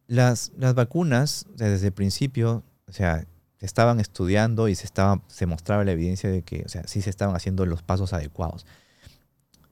[0.08, 3.26] las, las vacunas, desde el principio, o sea, se
[3.62, 7.10] estaban estudiando y se, estaba, se mostraba la evidencia de que, o sea, sí se
[7.10, 8.66] estaban haciendo los pasos adecuados.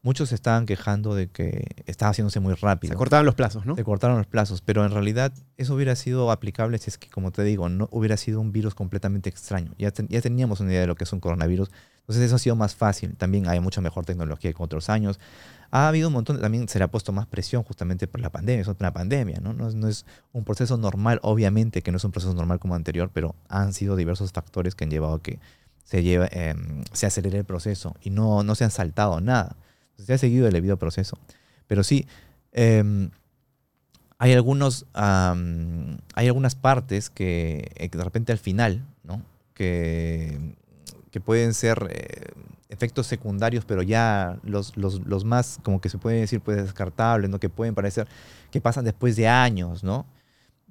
[0.02, 2.90] Muchos se estaban quejando de que estaba haciéndose muy rápido.
[2.92, 3.76] Se cortaban los plazos, ¿no?
[3.76, 7.32] Se cortaron los plazos, pero en realidad eso hubiera sido aplicable si es que, como
[7.32, 9.74] te digo, no hubiera sido un virus completamente extraño.
[9.76, 11.70] Ya, ten- ya teníamos una idea de lo que es un coronavirus.
[12.00, 13.14] Entonces eso ha sido más fácil.
[13.16, 15.20] También hay mucha mejor tecnología que otros años.
[15.70, 18.62] Ha habido un montón, también se le ha puesto más presión justamente por la pandemia,
[18.62, 19.52] es una pandemia, ¿no?
[19.52, 23.36] No es, un proceso normal, obviamente que no es un proceso normal como anterior, pero
[23.48, 25.38] han sido diversos factores que han llevado a que
[25.84, 26.54] se, lleve, eh,
[26.92, 29.56] se acelere el proceso y no, se han saltado nada.
[29.96, 31.18] Se ha seguido el debido proceso.
[31.66, 32.06] Pero sí,
[32.52, 33.08] eh,
[34.18, 39.22] hay, algunos, am, hay algunas partes que eh, que de repente al final, ¿no?
[39.54, 40.56] Que,
[41.10, 42.32] que pueden ser eh,
[42.68, 47.30] efectos secundarios, pero ya los, los, los más, como que se puede decir, pues descartables,
[47.30, 47.40] ¿no?
[47.40, 48.06] Que pueden parecer
[48.50, 50.06] que pasan después de años, ¿no?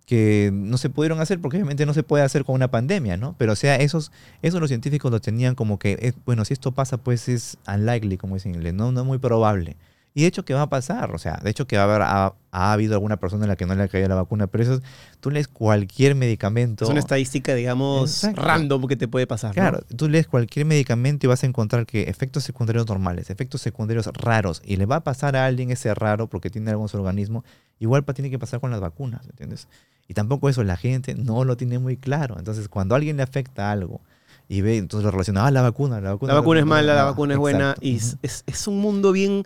[0.09, 3.35] que no se pudieron hacer porque obviamente no se puede hacer con una pandemia, ¿no?
[3.37, 4.11] Pero o sea, esos,
[4.41, 8.17] esos los científicos lo tenían como que, eh, bueno, si esto pasa, pues es unlikely,
[8.17, 9.77] como dicen en inglés, no, no es muy probable.
[10.19, 12.01] Y de hecho que va a pasar, o sea, de hecho que va a haber,
[12.01, 14.63] ha, ha habido alguna persona a la que no le ha caído la vacuna, pero
[14.63, 14.81] eso, es-
[15.21, 16.83] tú lees cualquier medicamento.
[16.83, 18.41] Es una estadística, digamos, Exacto.
[18.41, 19.51] random que te puede pasar.
[19.51, 19.53] ¿no?
[19.53, 24.07] Claro, tú lees cualquier medicamento y vas a encontrar que efectos secundarios normales, efectos secundarios
[24.07, 27.45] raros, y le va a pasar a alguien ese raro porque tiene algún organismo,
[27.79, 29.67] igual tiene que pasar con las vacunas, ¿entiendes?
[30.09, 32.35] Y tampoco eso, la gente no lo tiene muy claro.
[32.39, 34.01] Entonces, cuando a alguien le afecta algo
[34.47, 36.33] y ve, entonces lo relaciona, ah, la vacuna, la vacuna.
[36.33, 37.75] La vacuna es mala, la no, vacuna es buena.
[37.79, 39.43] Y es, es- es un mundo bien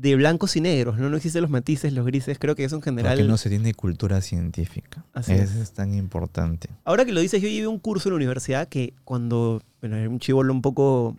[0.00, 1.08] de blancos y negros, ¿no?
[1.08, 2.38] No existen los matices, los grises.
[2.38, 3.16] Creo que eso en general.
[3.16, 5.04] Porque no se tiene cultura científica.
[5.12, 5.72] Así Eso es.
[5.72, 6.68] tan importante.
[6.84, 10.08] Ahora que lo dices, yo llevé un curso en la universidad que cuando, bueno, era
[10.08, 11.16] un chivolo un poco,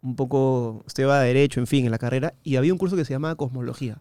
[0.00, 3.12] un poco, estudiaba Derecho, en fin, en la carrera, y había un curso que se
[3.12, 4.00] llamaba Cosmología.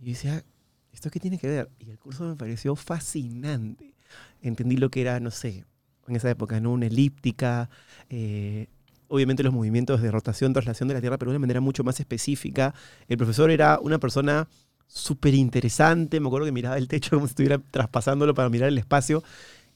[0.00, 0.44] Y yo decía,
[0.92, 1.70] ¿esto qué tiene que ver?
[1.78, 3.94] Y el curso me pareció fascinante.
[4.42, 5.64] Entendí lo que era, no sé,
[6.08, 6.72] en esa época, ¿no?
[6.72, 7.70] Una elíptica,
[8.08, 8.66] eh,
[9.10, 11.98] obviamente los movimientos de rotación, traslación de la Tierra, pero de una manera mucho más
[12.00, 12.74] específica.
[13.08, 14.48] El profesor era una persona
[14.86, 18.78] súper interesante, me acuerdo que miraba el techo como si estuviera traspasándolo para mirar el
[18.78, 19.22] espacio.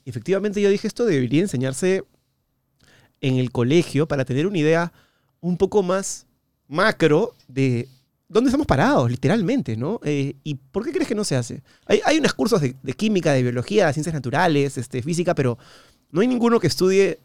[0.05, 2.05] Efectivamente yo dije, esto debería enseñarse
[3.21, 4.93] en el colegio para tener una idea
[5.41, 6.27] un poco más
[6.69, 7.89] macro de
[8.29, 10.01] dónde estamos parados, literalmente, ¿no?
[10.05, 11.63] Eh, ¿Y por qué crees que no se hace?
[11.87, 15.59] Hay, hay unos cursos de, de química, de biología, de ciencias naturales, este, física, pero
[16.11, 17.19] no hay ninguno que estudie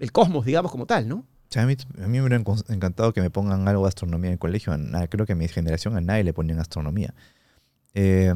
[0.00, 1.24] el cosmos, digamos, como tal, ¿no?
[1.54, 4.38] A, mí, a mí me hubiera encantado que me pongan algo de astronomía en el
[4.38, 4.76] colegio.
[5.08, 7.14] Creo que a mi generación a nadie le ponían astronomía.
[7.94, 8.32] Eh,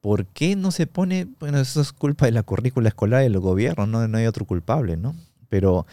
[0.00, 1.26] ¿Por qué no se pone?
[1.40, 4.44] Bueno, eso es culpa de la currícula escolar y del gobierno, no, no hay otro
[4.44, 5.16] culpable, ¿no?
[5.48, 5.86] Pero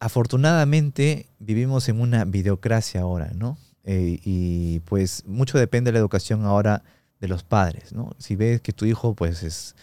[0.00, 3.58] afortunadamente vivimos en una videocracia ahora, ¿no?
[3.84, 6.82] Eh, y pues mucho depende de la educación ahora
[7.20, 8.12] de los padres, ¿no?
[8.18, 9.74] Si ves que tu hijo pues es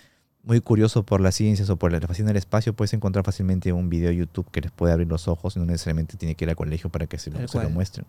[0.45, 3.89] muy curioso por las ciencias o por la fascina del espacio, puedes encontrar fácilmente un
[3.89, 6.49] video de YouTube que les puede abrir los ojos y no necesariamente tiene que ir
[6.49, 8.05] al colegio para que se lo, se lo muestren.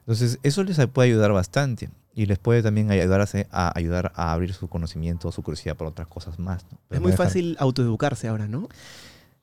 [0.00, 4.54] Entonces, eso les puede ayudar bastante y les puede también ayudar a, ayudar a abrir
[4.54, 6.64] su conocimiento o su curiosidad por otras cosas más.
[6.70, 6.78] ¿no?
[6.90, 8.68] Es muy dejar- fácil autoeducarse ahora, ¿no?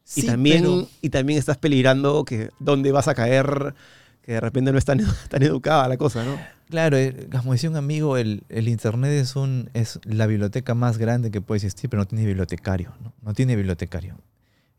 [0.06, 3.76] Sí, y, también, pero- y también estás peligrando que dónde vas a caer,
[4.24, 5.00] que de repente no es tan,
[5.30, 6.38] tan educada la cosa, ¿no?
[6.70, 10.98] Claro, eh, como decía un amigo, el, el Internet es, un, es la biblioteca más
[10.98, 12.94] grande que puede existir, pero no tiene bibliotecario.
[13.02, 14.18] No, no tiene bibliotecario.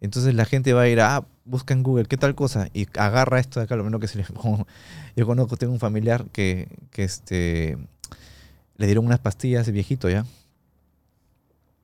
[0.00, 2.68] Entonces la gente va a ir ah, busca en Google, ¿qué tal cosa?
[2.74, 4.24] Y agarra esto de acá, lo menos que se le...
[5.16, 7.78] yo conozco, tengo un familiar que, que este,
[8.76, 10.26] le dieron unas pastillas viejito ya.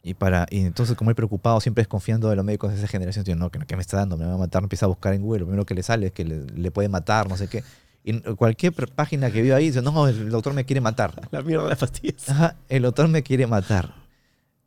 [0.02, 3.24] Y, para, y entonces como él preocupado, siempre desconfiando de los médicos de esa generación,
[3.24, 5.22] digo, no, que, que me está dando, me va a matar, empieza a buscar en
[5.22, 7.62] Google, lo primero que le sale es que le, le puede matar, no sé qué.
[8.02, 11.28] Y cualquier página que vio ahí dice, no, el doctor me quiere matar.
[11.30, 12.28] La mierda de las pastillas.
[12.30, 13.94] Ajá, el doctor me quiere matar.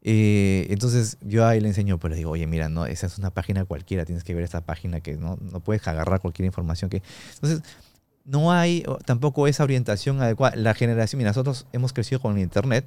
[0.03, 3.65] Eh, entonces yo ahí le enseño, le digo, oye, mira, no, esa es una página
[3.65, 7.01] cualquiera, tienes que ver esta página que no, no puedes agarrar cualquier información que...
[7.35, 7.63] Entonces,
[8.25, 10.55] no hay tampoco esa orientación adecuada.
[10.55, 12.85] La generación, mira, nosotros hemos crecido con el Internet,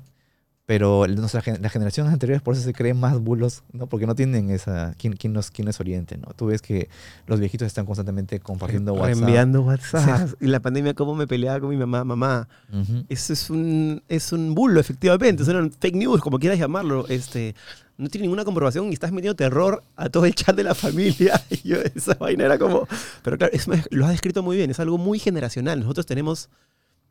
[0.67, 3.87] pero nuestra, las generaciones anteriores por eso se creen más bulos, ¿no?
[3.87, 4.95] Porque no tienen esa...
[4.99, 6.33] ¿Quién, quién, nos, quién nos oriente, no?
[6.35, 6.89] Tú ves que
[7.29, 9.15] los viejitos están constantemente compartiendo WhatsApp.
[9.15, 10.31] Reenviando WhatsApp.
[10.41, 12.49] Y la pandemia, cómo me peleaba con mi mamá, mamá.
[12.73, 13.05] Ujú.
[13.09, 15.45] Eso es un, es un bulo, efectivamente.
[15.45, 17.07] Son fake news, como quieras llamarlo.
[17.07, 17.55] Este,
[17.97, 21.41] no tiene ninguna comprobación y estás metiendo terror a todo el chat de la familia.
[21.51, 22.89] Y yo, esa vaina era como...
[23.23, 24.73] Pero claro, es lo has descrito muy bien.
[24.73, 25.79] Es algo muy generacional.
[25.79, 26.51] Nosotros tenemos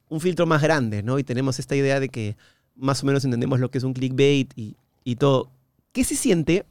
[0.09, 1.19] un filtro más grande, ¿no?
[1.19, 2.35] Y tenemos esta idea de que
[2.75, 5.51] más o menos entendemos lo que es un clickbait y, y todo.
[5.91, 6.65] ¿Qué se siente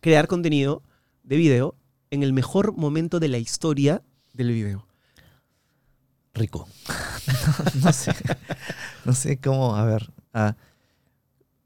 [0.00, 0.82] crear contenido
[1.22, 1.74] de video
[2.10, 4.88] en el mejor momento de la historia del video?
[6.38, 6.68] rico.
[7.82, 8.14] no sé.
[9.04, 10.10] No sé cómo, a ver.
[10.32, 10.56] ah,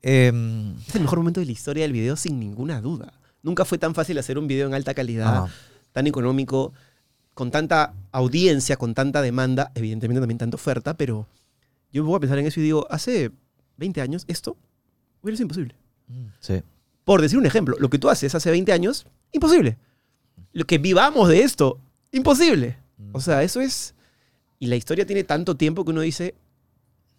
[0.00, 3.12] em, Es el mejor momento de la historia del video sin ninguna duda.
[3.42, 5.48] Nunca fue tan fácil hacer un video en alta calidad, ah,
[5.92, 6.72] tan económico,
[7.34, 11.26] con tanta audiencia, con tanta demanda, evidentemente también tanta oferta, pero
[11.92, 13.32] yo me voy a pensar en eso y digo, hace
[13.76, 14.56] 20 años esto
[15.22, 15.74] hubiera sido imposible.
[16.08, 16.62] mm, sí.
[17.04, 19.76] Por decir un ejemplo, lo que tú haces hace 20 años, imposible.
[20.52, 21.78] Lo que vivamos de esto,
[22.14, 22.76] Imposible.
[22.98, 23.10] Mm.
[23.16, 23.94] O sea, eso es...
[24.58, 26.34] Y la historia tiene tanto tiempo que uno dice,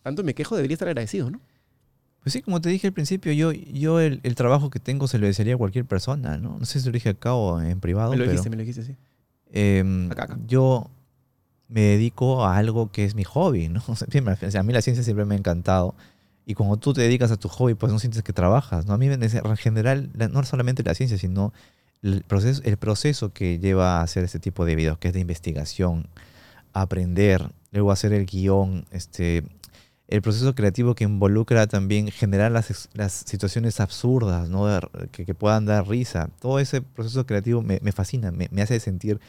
[0.04, 1.42] tanto me quejo, debería estar agradecido, ¿no?
[2.22, 5.18] Pues sí, como te dije al principio, yo, yo el, el trabajo que tengo se
[5.18, 6.58] lo desearía a cualquier persona, ¿no?
[6.60, 8.62] No sé si lo dije acá o en privado, me lo pero dijiste, me lo
[8.62, 8.96] dijiste, sí.
[9.52, 10.40] em, Acá, acá.
[10.48, 10.90] yo
[11.68, 13.82] me dedico a algo que es mi hobby, ¿no?
[13.88, 15.96] O sea, siempre- o sea, a mí la ciencia siempre me ha encantado.
[16.46, 18.94] Y cuando tú te dedicas a tu hobby, pues no sientes que trabajas, ¿no?
[18.94, 21.54] A mí en general, no solamente la ciencia, sino
[22.02, 25.22] el proceso, el proceso que lleva a hacer este tipo de videos, que es de
[25.22, 26.08] investigación,
[26.74, 29.44] aprender, luego hacer el guion, este,
[30.08, 34.68] el proceso creativo que involucra también generar las, las situaciones absurdas, ¿no?
[35.12, 36.30] Que puedan dar risa.
[36.40, 39.20] Todo ese proceso creativo me, me fascina, me, me hace sentir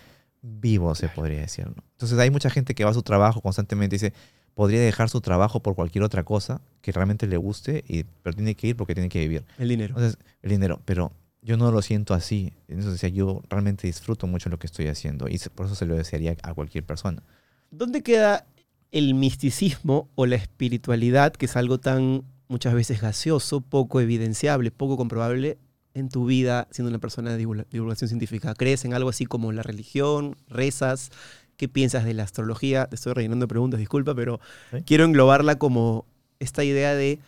[0.44, 1.66] vivo, se podría decir.
[1.66, 1.82] ¿no?
[1.92, 4.12] Entonces hay mucha gente que va a su trabajo constantemente y dice,
[4.54, 8.54] podría dejar su trabajo por cualquier otra cosa que realmente le guste, y, pero tiene
[8.54, 9.44] que ir porque tiene que vivir.
[9.58, 9.94] El dinero.
[9.96, 12.52] Entonces, el dinero, pero yo no lo siento así.
[12.68, 16.36] Entonces, yo realmente disfruto mucho lo que estoy haciendo y por eso se lo desearía
[16.42, 17.22] a cualquier persona.
[17.70, 18.46] ¿Dónde queda
[18.92, 24.96] el misticismo o la espiritualidad, que es algo tan muchas veces gaseoso, poco evidenciable, poco
[24.96, 25.58] comprobable
[25.94, 28.54] en tu vida siendo una persona de divulga- divulgación científica?
[28.54, 30.36] ¿Crees en algo así como la religión?
[30.48, 31.10] ¿Rezas?
[31.56, 32.86] ¿Qué piensas de la astrología?
[32.86, 34.40] Te estoy rellenando preguntas, disculpa, pero
[34.70, 34.78] Sí.
[34.86, 36.06] quiero englobarla como
[36.40, 37.20] esta idea de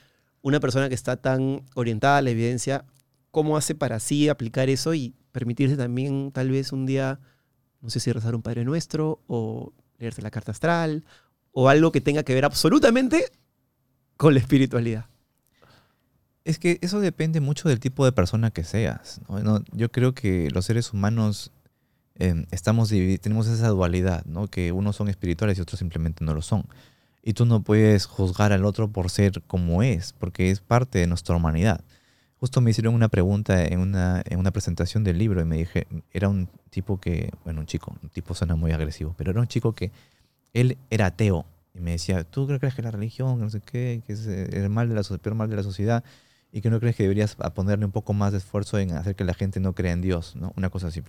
[0.43, 2.85] una persona que está tan orientada a la evidencia,
[3.31, 7.19] ¿cómo hace para sí aplicar eso y permitirse también tal vez un día,
[7.81, 11.05] no sé si rezar un Padre Nuestro o leerse la carta astral
[11.53, 13.31] o algo que tenga que ver absolutamente
[14.17, 15.07] con la espiritualidad?
[16.45, 19.21] Es que eso depende mucho del tipo de persona que seas.
[19.29, 19.41] ¿no?
[19.41, 21.51] No, yo creo que los seres humanos
[22.19, 24.49] eh, estamos tenemos esa dualidad, ¿no?
[24.49, 26.65] que unos son espirituales y otros simplemente no lo son.
[27.23, 31.07] Y tú no puedes juzgar al otro por ser como es, porque es parte de
[31.09, 31.81] nuestra humanidad.
[32.39, 35.87] Justo me hicieron una pregunta en una, en una presentación del libro y me dije,
[36.13, 39.49] era un tipo que, bueno, un chico, un tipo suena muy agresivo, pero era un
[39.49, 39.91] chico que
[40.55, 44.13] él era ateo y me decía, ¿tú crees que la religión, no sé qué, que
[44.15, 46.05] es el mal de la, so- peor mal de la sociedad
[46.53, 49.25] y que no crees que deberías ponerle un poco más de esfuerzo en hacer que
[49.25, 50.53] la gente no crea en Dios, ¿no?
[50.57, 51.03] Una cosa así.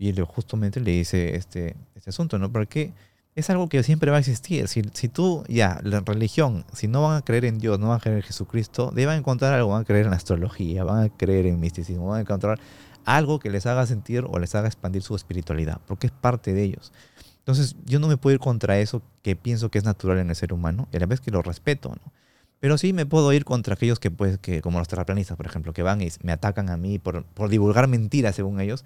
[0.00, 2.50] Y él justamente le dice este, este asunto, ¿no?
[2.50, 2.94] Porque
[3.34, 4.66] es algo que siempre va a existir.
[4.66, 7.98] Si, si tú, ya, la religión, si no van a creer en Dios, no van
[7.98, 11.44] a creer en Jesucristo, deben encontrar algo, van a creer en astrología, van a creer
[11.44, 12.58] en misticismo, van a encontrar
[13.04, 16.62] algo que les haga sentir o les haga expandir su espiritualidad, porque es parte de
[16.62, 16.94] ellos.
[17.40, 20.36] Entonces, yo no me puedo ir contra eso que pienso que es natural en el
[20.36, 22.12] ser humano, y a la vez que lo respeto, ¿no?
[22.58, 25.74] Pero sí me puedo ir contra aquellos que, pues, que como los terraplanistas, por ejemplo,
[25.74, 28.84] que van y me atacan a mí por, por divulgar mentiras, según ellos,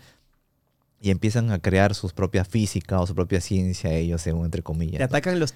[1.04, 4.94] y empiezan a crear sus propias física o su propia ciencia, ellos, según entre comillas.
[4.94, 5.04] Te ¿no?
[5.04, 5.52] atacan los,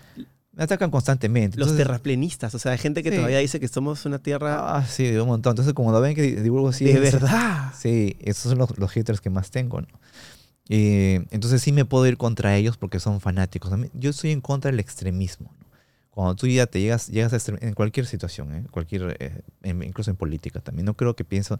[0.52, 1.56] Me atacan constantemente.
[1.56, 3.16] los Entonces- terraplenistas, o sea, hay gente que Sí.
[3.16, 5.52] todavía dice que somos una tierra Ah, sí, de un montón.
[5.52, 7.72] Entonces, como lo ven que divulgo de ciencia, verdad.
[7.78, 9.88] Sí, esos son los, los haters que más tengo, ¿no?
[10.68, 13.72] Eh, entonces sí me puedo ir contra ellos porque son fanáticos.
[13.94, 15.54] Yo estoy en contra del extremismo.
[15.58, 15.66] ¿no?
[16.10, 18.64] Cuando tú ya te llegas, llegas a en cualquier situación, ¿eh?
[18.70, 20.84] cualquier, eh, en- incluso en política también.
[20.84, 21.58] No creo que pienso,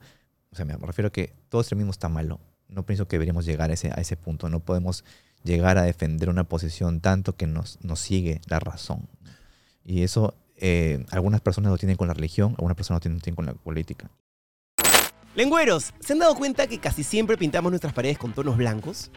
[0.53, 2.39] o sea, me refiero a que todo extremismo está malo.
[2.69, 4.49] No pienso que deberíamos llegar a ese, a ese punto.
[4.49, 5.05] No podemos
[5.43, 9.09] llegar a defender una posición tanto que nos, sigue la razón.
[9.85, 13.23] Y eso eh, algunas personas lo tienen con la religión, algunas personas lo tienen, lo
[13.23, 14.11] tienen con la política.
[15.35, 19.11] Lengüeros, ¿se han dado cuenta que casi siempre pintamos nuestras paredes con tonos blancos?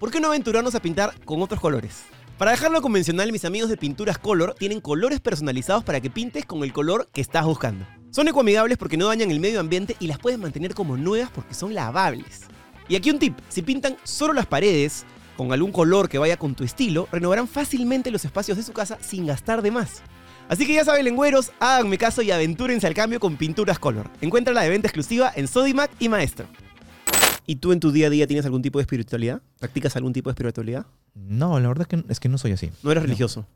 [0.00, 2.04] ¿Por qué no aventurarnos a pintar con otros colores?
[2.38, 6.62] Para dejarlo convencional, mis amigos de Pinturas Color tienen colores personalizados para que pintes con
[6.64, 7.86] el color que estás buscando.
[8.10, 11.54] Son ecoamigables porque no dañan el medio ambiente y las puedes mantener como nuevas porque
[11.54, 12.42] son lavables.
[12.88, 15.04] Y aquí un tip, si pintan solo las paredes
[15.36, 18.98] con algún color que vaya con tu estilo, renovarán fácilmente los espacios de su casa
[19.00, 20.02] sin gastar de más.
[20.48, 24.08] Así que ya saben, lengüeros, háganme caso y aventúrense al cambio con Pinturas Color.
[24.20, 26.46] Encuéntrala de venta exclusiva en Sodimac y Maestro.
[27.46, 29.42] ¿Y tú en tu día a día tienes algún tipo de espiritualidad?
[29.58, 30.86] ¿Practicas algún tipo de espiritualidad?
[31.14, 32.70] No, la verdad es que, es que no soy así.
[32.82, 33.46] No eres religioso.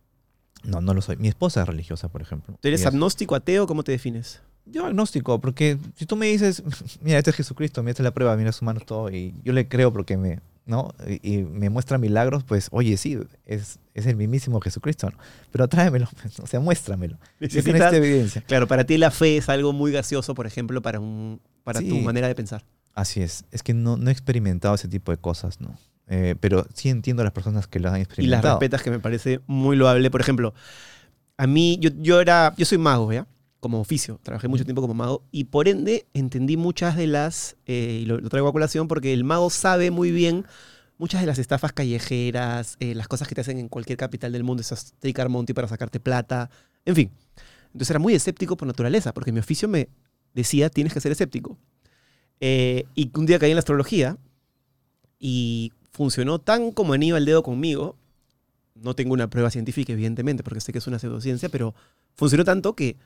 [0.65, 1.17] No, no lo soy.
[1.17, 2.57] Mi esposa es religiosa, por ejemplo.
[2.61, 3.67] ¿Tú eres es- agnóstico, ateo?
[3.67, 4.41] ¿Cómo te defines?
[4.71, 6.63] Yo agnóstico, porque si tú me dices,
[7.03, 9.53] mira, este es Jesucristo, mira, esta es la prueba, mira su mano, todo, y yo
[9.53, 10.95] le creo porque me, ¿no?
[11.23, 15.19] Y, y me muestra milagros, pues, oye, sí, es, es el mismísimo Jesucristo, ¿no?
[15.51, 17.19] Pero tráemelo, pues, o sea, muéstramelo.
[17.41, 18.43] Yo Necesitas- evidencia.
[18.43, 21.99] Claro, para ti la fe es algo muy gaseoso, por ejemplo, para, un, para tu
[21.99, 22.65] manera de pensar.
[22.95, 25.77] Así es, es que no, no he experimentado ese tipo de cosas, ¿no?
[26.09, 28.55] Eh, pero sí entiendo a las personas que lo han Y las experimentado.
[28.59, 30.11] respetas, que me parece muy loable.
[30.11, 30.55] Por ejemplo,
[31.37, 33.27] a mí, yo, yo era, yo soy mago, ¿ya?
[33.61, 38.01] Como oficio, trabajé mucho tiempo como mago y por ende entendí muchas de las, eh,
[38.03, 40.47] y lo, lo traigo a colación porque el mago sabe muy bien
[41.01, 44.45] muchas de las estafas callejeras, eh, las cosas que te hacen en cualquier capital del
[44.45, 46.51] mundo, esas tricar monty para sacarte plata,
[46.85, 47.11] en fin.
[47.69, 49.89] Entonces era muy escéptico por naturaleza, porque mi oficio me
[50.35, 51.57] decía, tienes que ser escéptico.
[52.39, 54.19] Eh, y un día caí en la astrología
[55.19, 57.97] y funcionó tan como anillo al dedo conmigo.
[58.75, 61.75] No tengo una prueba científica, evidentemente, porque sé que es una pseudociencia, pero
[62.15, 62.99] funcionó tanto que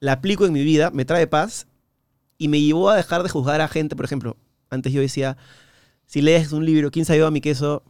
[0.00, 1.66] la aplico en mi vida, me trae paz
[2.38, 3.94] y me llevó a dejar de juzgar a gente.
[3.96, 4.36] Por ejemplo,
[4.70, 5.36] antes yo decía,
[6.06, 7.82] si lees un libro, ¿quién sabe a mi queso?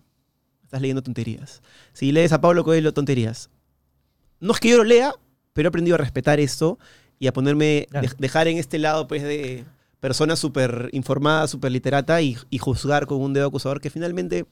[0.65, 1.63] Estás leyendo tonterías.
[1.93, 3.51] Si lees a Pablo Coelho, tonterías.
[4.41, 5.13] No es que yo lo lea,
[5.53, 6.79] pero he aprendido a respetar esto
[7.19, 8.09] y a ponerme, Claro.
[8.09, 9.65] de- dejar en este lado pues de
[10.01, 14.47] persona súper informada, súper literata y, y juzgar con un dedo acusador que finalmente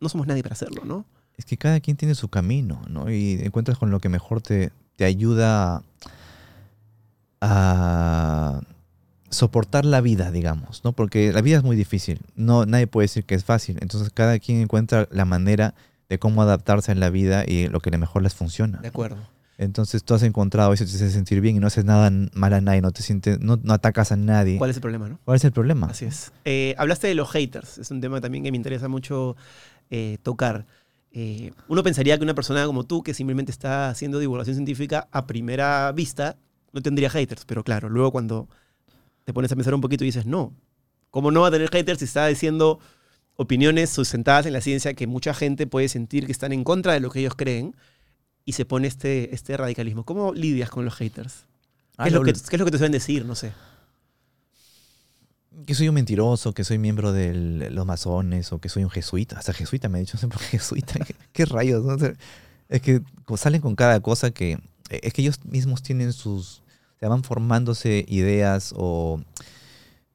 [0.00, 1.04] no somos nadie para hacerlo, ¿no?
[1.36, 3.10] Es que cada quien tiene su camino, ¿no?
[3.10, 5.82] Y encuentras con lo que mejor te, te ayuda a
[9.30, 10.92] soportar la vida, digamos, ¿no?
[10.92, 12.20] Porque la vida es muy difícil.
[12.34, 13.78] No, nadie puede decir que es fácil.
[13.80, 15.74] Entonces cada quien encuentra la manera
[16.08, 18.78] de cómo adaptarse en la vida y lo que le mejor les funciona.
[18.78, 19.18] De acuerdo.
[19.58, 22.60] Entonces tú has encontrado eso, te hace sentir bien y no haces nada mal a
[22.60, 24.58] nadie, no te sientes, no, no atacas a nadie.
[24.58, 25.18] ¿Cuál es el problema, no?
[25.24, 25.86] ¿Cuál es el problema?
[25.86, 26.32] Así es.
[26.44, 27.78] Eh, hablaste de los haters.
[27.78, 29.36] Es un tema también que me interesa mucho
[29.90, 30.66] eh, tocar.
[31.12, 35.26] Eh, uno pensaría que una persona como tú, que simplemente está haciendo divulgación científica, a
[35.26, 36.36] primera vista
[36.72, 37.44] no tendría haters.
[37.44, 38.48] Pero claro, luego cuando
[39.24, 40.52] te pones a pensar un poquito y dices, no,
[41.10, 42.78] ¿cómo no va a tener haters si está diciendo
[43.36, 47.00] opiniones sustentadas en la ciencia que mucha gente puede sentir que están en contra de
[47.00, 47.74] lo que ellos creen?
[48.44, 50.04] Y se pone este, este radicalismo.
[50.04, 51.46] ¿Cómo lidias con los haters?
[51.96, 53.24] ¿Qué, Ah, es lo que, qué es lo que te suelen decir?
[53.24, 53.52] No sé.
[55.66, 59.38] que soy un mentiroso, que soy miembro de los masones o que soy un jesuita.
[59.38, 60.94] Hasta jesuita me ha dicho, qué jesuita.
[61.04, 61.84] ¿Qué, qué rayos?
[61.84, 61.96] no?
[62.68, 63.00] Es que
[63.36, 64.58] salen con cada cosa que...
[64.90, 66.62] eh, Es que ellos mismos tienen sus...
[66.98, 69.20] Se van formándose ideas o...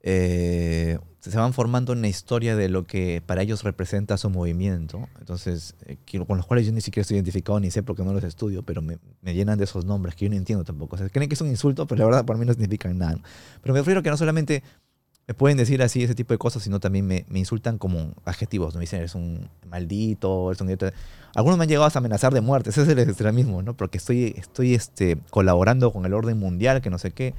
[0.02, 5.08] eh, se van formando una historia de lo que para ellos representa su movimiento.
[5.20, 8.24] Entonces, eh, con los cuales yo ni siquiera estoy identificado ni sé porque no los
[8.24, 10.96] estudio, pero me, me llenan de esos nombres que yo no entiendo tampoco.
[10.96, 13.22] O sea, creen que es un insulto, pero la verdad para mí no significan nada.
[13.62, 14.64] Pero me refiero que no solamente
[15.28, 18.74] me pueden decir así ese tipo de cosas, sino también me, me insultan como adjetivos.
[18.74, 18.80] ¿no?
[18.80, 20.92] Me dicen, eres un maldito, eres un idiota.
[21.36, 22.70] Algunos me han llegado hasta amenazar de muerte.
[22.72, 23.76] Ese es el extremismo, ¿no?
[23.76, 27.34] Porque estoy, estoy este, colaborando con el orden mundial, que no sé qué.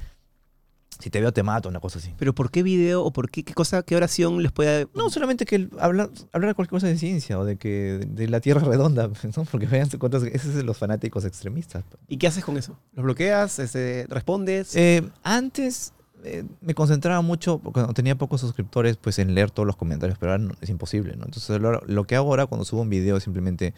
[0.99, 2.13] Si te veo, te mato, una cosa así.
[2.17, 4.87] ¿Pero por qué video o por qué, qué cosa, qué oración les puede...
[4.93, 8.27] No, solamente que el- hablar, hablar de cualquier cosa de ciencia o de que de,
[8.27, 9.43] la Tierra redonda, ¿no?
[9.45, 11.83] Porque vean cuántos, esos son los fanáticos extremistas.
[12.07, 12.77] ¿Y qué haces con eso?
[12.93, 13.59] ¿Los bloqueas?
[13.59, 14.75] Este, ¿Respondes?
[14.75, 15.93] Eh, antes
[16.23, 20.31] eh, me concentraba mucho, cuando tenía pocos suscriptores, pues en leer todos los comentarios, pero
[20.31, 21.25] ahora es imposible, ¿no?
[21.25, 23.73] Entonces lo, lo que hago ahora cuando subo un video es simplemente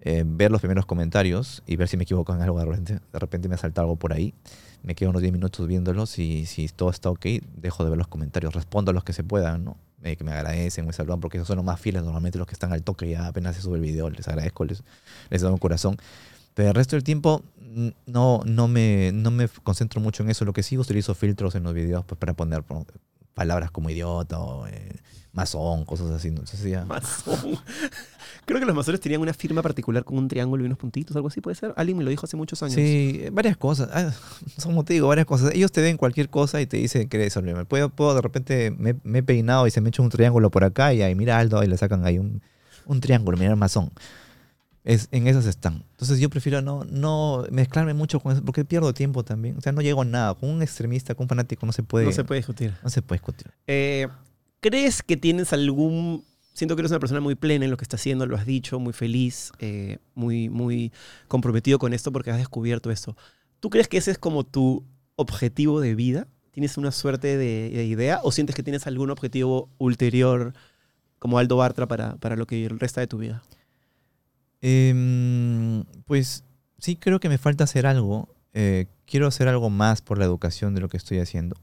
[0.00, 3.00] eh, ver los primeros comentarios y ver si me equivoco en algo de repente.
[3.12, 4.32] De repente me ha saltado algo por ahí.
[4.82, 7.26] Me quedo unos 10 minutos viéndolos y si todo está ok,
[7.56, 8.54] dejo de ver los comentarios.
[8.54, 9.76] Respondo a los que se puedan, ¿no?
[10.04, 12.52] Eh, que me agradecen, me saludan, porque esos son los más fieles, normalmente los que
[12.52, 14.84] están al toque ya apenas se sube el video, les agradezco, les,
[15.30, 15.96] les doy un corazón.
[16.58, 17.44] Pero el resto del tiempo
[18.06, 20.44] no, no, me, no me concentro mucho en eso.
[20.44, 22.64] Lo que sí utilizo filtros en los videos pues, para poner
[23.32, 24.96] palabras como idiota o eh,
[25.32, 26.32] masón, cosas así.
[26.32, 26.40] ¿no?
[26.40, 26.84] Entonces ya...
[26.84, 27.60] Masón.
[28.44, 31.28] Creo que los masones tenían una firma particular con un triángulo y unos puntitos, algo
[31.28, 31.72] así, ¿puede ser?
[31.76, 32.74] Alguien me lo dijo hace muchos años.
[32.74, 33.88] Sí, varias cosas.
[33.92, 34.12] Ah,
[34.64, 35.54] como te digo, varias cosas.
[35.54, 37.66] Ellos te ven cualquier cosa y te dicen que eres problema.
[37.66, 40.64] Puedo, puedo de repente, me, me he peinado y se me echa un triángulo por
[40.64, 42.42] acá y ahí mira Aldo y le sacan ahí un,
[42.86, 43.92] un triángulo, mira el masón.
[44.88, 45.84] Es, en esas están.
[45.90, 49.58] Entonces yo prefiero no, no mezclarme mucho con eso porque pierdo tiempo también.
[49.58, 50.34] O sea, no llego a nada.
[50.34, 52.74] Con un extremista, con un fanático no se puede, No se puede discutir.
[52.82, 53.52] no se puede discutir.
[53.66, 54.08] Eh,
[54.60, 56.24] ¿Crees que tienes algún...
[56.54, 58.80] Siento que eres una persona muy plena en lo que estás haciendo, lo has dicho,
[58.80, 60.90] muy feliz, eh, muy, muy
[61.28, 63.14] comprometido con esto porque has descubierto esto.
[63.60, 64.86] ¿Tú crees que ese es como tu
[65.16, 66.28] objetivo de vida?
[66.50, 70.54] ¿Tienes una suerte de, de idea o sientes que tienes algún objetivo ulterior
[71.18, 73.42] como Aldo Bartra para, para lo que resta de tu vida?
[74.60, 76.44] Em, pues
[76.78, 78.34] sí creo que me falta hacer algo.
[78.52, 81.56] Eh, quiero hacer algo más por la educación de lo que estoy haciendo.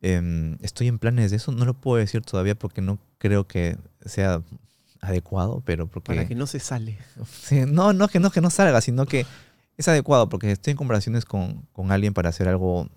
[0.00, 1.52] Em, estoy en planes de eso.
[1.52, 4.42] No lo puedo decir todavía porque no creo que sea
[5.00, 6.14] adecuado, pero porque...
[6.14, 6.98] Para que no se sale.
[7.68, 9.26] No, no que no que no salga, sino que
[9.76, 12.88] es adecuado porque estoy en conversaciones con, con alguien para hacer algo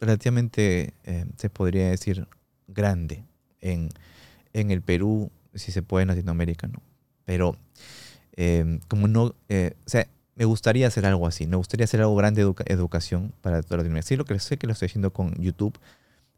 [0.00, 2.26] relativamente, eh, se podría decir,
[2.66, 3.24] grande
[3.60, 3.90] en,
[4.52, 6.82] en el Perú, si se puede en Latinoamérica, ¿no?
[7.24, 7.56] Pero
[8.36, 12.16] eh, como no, eh, o sea, me gustaría hacer algo así, me gustaría hacer algo
[12.16, 14.08] grande de educa- educación para toda Latinoamérica.
[14.08, 15.78] Sí, lo que sé que lo estoy haciendo con YouTube,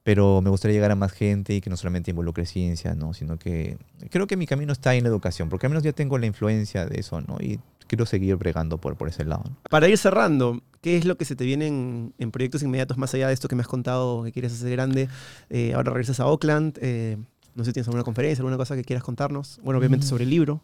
[0.02, 3.14] pero me gustaría llegar a más gente y que no solamente involucre ciencia, ¿no?
[3.14, 3.78] Sino que
[4.10, 6.84] creo que mi camino está en la educación, porque al menos ya tengo la influencia
[6.84, 7.38] de eso, ¿no?
[7.40, 9.44] Y quiero seguir bregando por, por ese lado.
[9.46, 9.56] ¿no?
[9.70, 13.14] Para ir cerrando, ¿qué es lo que se te viene en, en proyectos inmediatos más
[13.14, 15.08] allá de esto que me has contado que quieres hacer grande?
[15.50, 16.78] Eh, ahora regresas a Oakland.
[16.82, 17.16] eh,
[17.54, 19.60] no sé si tienes alguna conferencia, alguna cosa que quieras contarnos.
[19.62, 20.08] Bueno, obviamente Mm.
[20.08, 20.60] sobre el libro.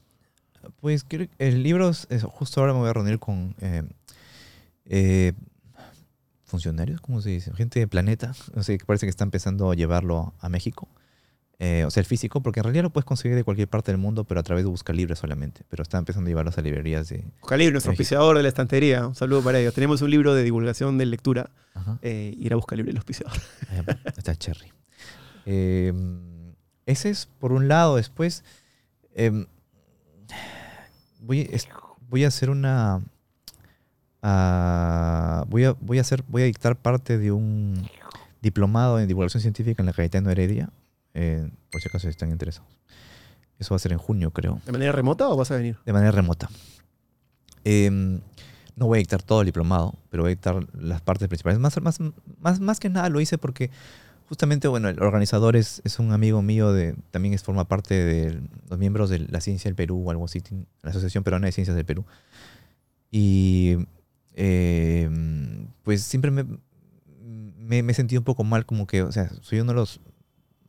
[0.80, 3.82] Pues creo que el libro, es- justo ahora me voy a reunir con eh,
[4.86, 5.32] eh,
[6.44, 7.52] funcionarios, ¿cómo se dice?
[7.54, 10.88] Gente de planeta, no sé, que parece que está empezando a llevarlo a México.
[11.62, 13.98] eh, o sea, el físico, porque en realidad lo puedes conseguir de cualquier parte del
[14.00, 15.62] mundo, pero a través de Busca Libre solamente.
[15.68, 17.24] Pero está empezando a llevarlos a librerías de...
[17.46, 19.06] Calibre, nuestro auspiciador de la estantería.
[19.06, 19.74] Un saludo para ellos.
[19.74, 21.50] Tenemos un libro de divulgación de lectura.
[22.02, 23.36] Eh, ir a buscar libre el auspiciador.
[23.68, 23.84] Ahí
[24.16, 24.72] Está Cherry.
[25.44, 25.92] Eh,
[26.86, 27.96] ese es por un lado.
[27.96, 28.42] Después
[29.14, 29.44] em,
[31.20, 31.68] voy, es-
[32.08, 33.00] voy a hacer una.
[34.22, 37.86] ah, voy, a, voy, a hacer, voy a dictar parte de un
[38.42, 40.70] diplomado en divulgación científica en la Cayetano Heredia.
[41.14, 42.68] eh, por si acaso están interesados.
[43.58, 45.76] Eso va a ser en junio, creo ¿De manera remota o vas a venir?
[45.84, 46.48] de manera remota.
[47.64, 48.20] Em,
[48.76, 51.58] no voy a dictar todo el diplomado, pero voy a dictar las partes principales.
[51.58, 51.98] Más, más,
[52.40, 53.70] más, más que nada lo hice porque
[54.31, 58.41] justamente, bueno, el organizador es, es un amigo mío, de, también es, forma parte de
[58.68, 60.41] los miembros de la Ciencia del Perú o algo así,
[60.83, 62.07] la Asociación Peruana de Ciencias del Perú.
[63.11, 63.76] Y
[64.35, 66.45] em, pues siempre me,
[67.59, 70.01] me, me he sentido un poco mal, como que, o sea, soy uno de los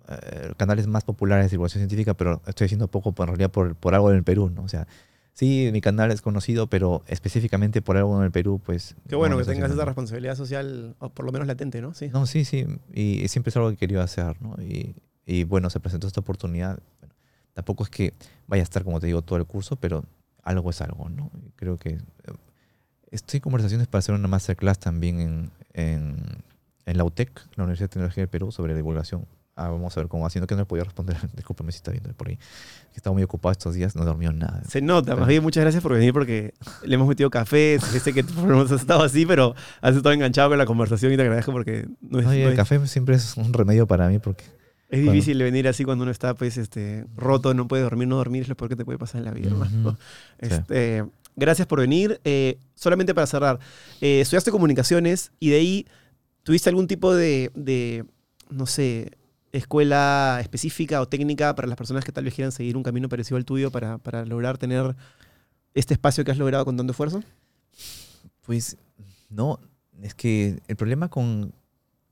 [0.08, 3.94] eh, canales más populares de divulgación científica, pero estoy haciendo poco en realidad por, por
[3.94, 4.64] algo en el Perú, ¿no?
[4.64, 4.88] O sea,
[5.34, 8.96] sí, mi canal es conocido, pero específicamente por algo en el Perú, pues...
[9.08, 11.94] Qué bueno no que tengas esa responsabilidad social, o por lo menos latente, ¿no?
[11.94, 12.10] Sí.
[12.10, 14.56] No, sí, sí, y siempre es algo que quería hacer, ¿no?
[14.62, 16.80] Y, y bueno, se presentó esta oportunidad.
[17.00, 17.16] Bueno,
[17.54, 18.14] tampoco es que
[18.48, 20.04] vaya a estar, como te digo, todo el curso, pero
[20.44, 21.32] algo es algo, ¿no?
[21.56, 21.90] Creo que...
[21.92, 22.00] eh,
[23.12, 26.16] Estoy en conversaciones para hacer una masterclass también en, en,
[26.86, 29.26] en la UTEC, la Universidad de Tecnología del Perú, sobre divulgación.
[29.66, 31.18] Ah, vamos a ver cómo va, sino que no le podía responder.
[31.36, 32.38] Discúlpame si está viendo por ahí.
[32.38, 34.64] Que estaba muy ocupado estos días, no dormió nada.
[34.68, 36.54] Se nota, más bien muchas gracias por venir porque
[36.84, 40.66] le hemos metido café, sé que has estado así, pero has estado enganchado con la
[40.66, 43.54] conversación y te agradezco porque no es, Oye, no el es- café siempre es un
[43.54, 44.44] remedio para mí porque
[44.90, 45.14] es Bueno.
[45.14, 48.50] difícil venir así cuando uno está pues este roto, no puede dormir, no dormir es
[48.50, 49.52] lo peor que te puede pasar en la vida.
[50.40, 51.06] Este,
[51.36, 52.20] gracias por venir.
[52.26, 53.60] Eh, solamente para cerrar,
[54.02, 55.88] eh, estudiaste comunicaciones y de ahí
[56.44, 58.06] tuviste algún tipo de, de,
[58.50, 59.12] no sé,
[59.52, 63.38] escuela específica o técnica para las personas que tal vez quieran seguir un camino parecido
[63.38, 64.96] al tuyo para, para lograr tener
[65.74, 67.24] este espacio que has logrado con tanto esfuerzo?
[68.42, 68.78] Pues
[69.30, 69.60] no,
[70.02, 71.54] es que el problema con,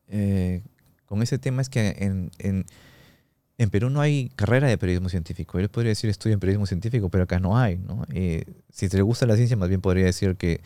[0.07, 0.61] eh,
[1.05, 5.59] con ese tema es que en, en, Perú no hay carrera de periodismo científico.
[5.59, 7.77] Yo podría decir estudio en periodismo científico, pero acá no hay.
[7.77, 8.05] ¿no?
[8.71, 10.61] Si te gusta la ciencia, más bien podría decir que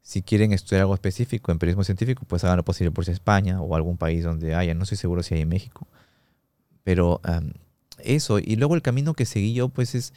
[0.00, 3.76] si quieren estudiar algo específico en periodismo científico, pues hagan lo posible por España o
[3.76, 4.72] algún país donde haya.
[4.72, 5.86] No estoy seguro si hay en México.
[6.88, 7.52] Pero am,
[7.98, 10.14] eso, y luego el camino que seguí yo, pues es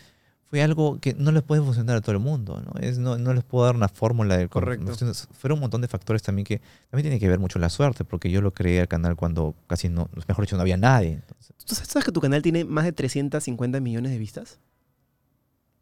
[0.49, 2.79] fue algo que no les puede funcionar a todo el mundo, ¿no?
[2.79, 4.93] Es, no, no les puedo dar una fórmula del Correcto.
[5.33, 8.31] Fueron un montón de factores también que también tiene que ver mucho la suerte, porque
[8.31, 11.11] yo lo creé al canal cuando casi no, mejor dicho, no había nadie.
[11.15, 14.59] Entonces, ¿Tú sabes- que tu canal tiene más de 350 millones de vistas?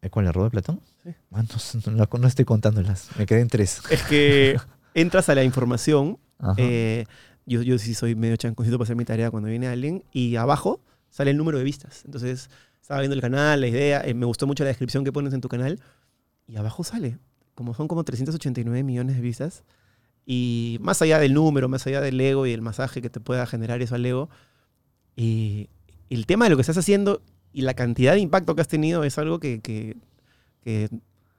[0.02, 0.80] ¿eh, ¿Cuál el de Platón?
[1.04, 1.10] Sí.
[1.30, 1.44] Ah,
[1.86, 3.80] no, no- no estoy contándolas, me quedé en tres.
[3.90, 4.56] Es que
[4.94, 6.54] entras a la información Ajá.
[6.56, 7.04] Eh,
[7.50, 10.04] yo, yo sí soy medio chanconcito para hacer mi tarea cuando viene alguien.
[10.12, 10.80] Y abajo
[11.10, 12.02] sale el número de vistas.
[12.04, 12.48] Entonces,
[12.80, 14.02] estaba viendo el canal, la idea.
[14.06, 15.80] eh, me gustó mucho la descripción que pones en tu canal.
[16.46, 17.18] Y abajo sale.
[17.54, 19.64] Como son como 389 millones de vistas.
[20.26, 23.46] Y más allá del número, más allá del ego y el masaje que te pueda
[23.46, 24.28] generar eso al ego.
[25.16, 25.68] Y
[26.08, 27.22] el tema de lo que estás haciendo
[27.52, 29.96] y la cantidad de impacto que has tenido es algo que, que-
[30.62, 30.88] que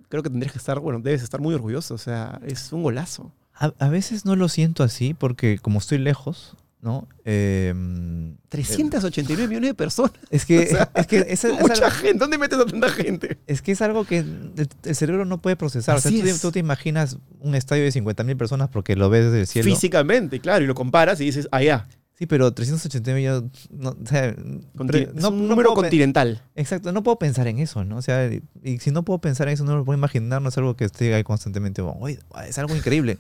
[0.10, 1.94] creo que tendrías que estar, bueno, debes estar muy orgulloso.
[1.94, 3.32] O sea, es un golazo.
[3.54, 7.08] A, a veces no lo siento así, porque como estoy lejos, ¿no?
[7.26, 10.14] Em, 389 millones de personas.
[10.32, 12.18] es que, o sea, es, que es, es Mucha algo- gente.
[12.18, 13.38] ¿Dónde metes a tanta gente?
[13.48, 15.98] es que es algo que el, el cerebro no puede procesar.
[15.98, 16.42] O sea, Así tú, te- es.
[16.42, 19.70] tú te imaginas un estadio de 50.000 personas porque lo ves desde el cielo.
[19.70, 20.64] Físicamente, claro.
[20.64, 21.88] Y lo comparas y dices, allá.
[22.14, 26.44] Sí, pero 380 millones, no, o sea, es no- un no número pe- continental.
[26.56, 27.98] Exacto, no puedo pensar en eso, ¿no?
[27.98, 30.50] O sea, y, y si no puedo pensar en eso, no lo puedo imaginar, no
[30.50, 33.18] es algo que esté ahí constantemente, "Oye, es algo increíble,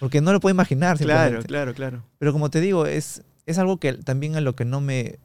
[0.00, 0.98] porque no lo puedo imaginar.
[0.98, 2.02] Claro, claro, claro.
[2.18, 5.18] Pero como te digo, es, es algo que también a lo que no me,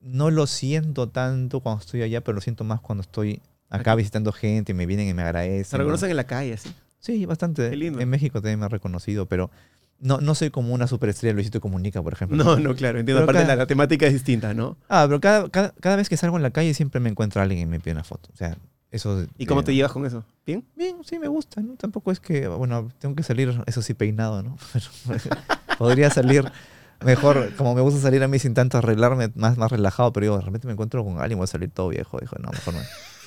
[0.00, 3.40] no lo siento tanto cuando estoy allá, pero lo siento más cuando estoy
[3.70, 5.64] acá visitando gente y me vienen y me agradecen.
[5.64, 5.84] Se ¿no?
[5.84, 6.72] reconocen en la calle, así.
[6.98, 7.70] Sí, bastante.
[7.70, 8.00] Qué lindo.
[8.00, 9.50] En México también me ha reconocido, pero
[9.98, 12.36] no, no soy como una superestrella Luisito Comunica, por ejemplo.
[12.36, 12.98] No, no, claro.
[13.00, 13.20] Entiendo.
[13.22, 14.76] Pero Aparte, cada- la, la temática es distinta, ¿no?
[14.88, 17.44] Ah, pero cada, cada, cada vez que salgo en la calle siempre me encuentro a
[17.44, 18.28] alguien y me pide una foto.
[18.32, 18.56] O sea,
[18.92, 19.26] eso...
[19.38, 20.24] ¿Y cómo eh, te llevas con eso?
[20.46, 20.64] ¿Bien?
[20.76, 21.74] Bien, sí, me gusta, ¿no?
[21.74, 24.56] Tampoco es que, bueno, tengo que salir, eso sí, peinado, ¿no?
[24.72, 24.86] Pero
[25.78, 26.44] podría salir
[27.04, 30.36] mejor, como me gusta salir a mí sin tanto arreglarme, más, más relajado, pero digo,
[30.38, 32.18] de repente me encuentro con alguien, voy a salir todo viejo.
[32.20, 32.80] Dijo, no, mejor, me-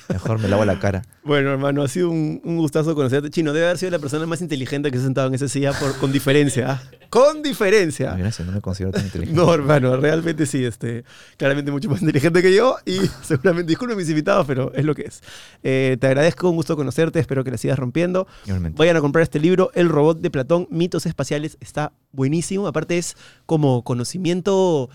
[0.09, 1.03] mejor me lavo la cara.
[1.23, 3.29] Bueno, hermano, ha sido un, un gustazo conocerte.
[3.29, 5.73] Chino, debe haber sido la persona más inteligente que se ha sentado en esa silla
[5.73, 6.71] por, con diferencia.
[6.71, 6.83] ¿ah?
[7.09, 8.13] ¡Con diferencia!
[8.15, 9.39] gracias, no me considero tan inteligente.
[9.39, 11.03] No, hermano, realmente sí, este,
[11.37, 15.03] claramente mucho más inteligente que yo y seguramente, disculpen mis invitados, pero es lo que
[15.03, 15.21] es.
[15.63, 18.27] Eh, te agradezco, un gusto conocerte, espero que la sigas rompiendo.
[18.45, 18.77] Igualmente.
[18.77, 22.67] Vayan a comprar este libro, El robot de Platón, mitos espaciales, está buenísimo.
[22.67, 24.89] Aparte es como conocimiento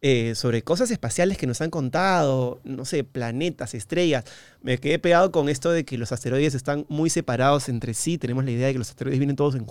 [0.00, 4.24] eh, sobre cosas espaciales que nos han contado, no sé, planetas, estrellas.
[4.62, 8.16] Me quedé pegado con esto de que los asteroides están muy separados entre sí.
[8.16, 9.66] Tenemos la idea de que los asteroides vienen todos en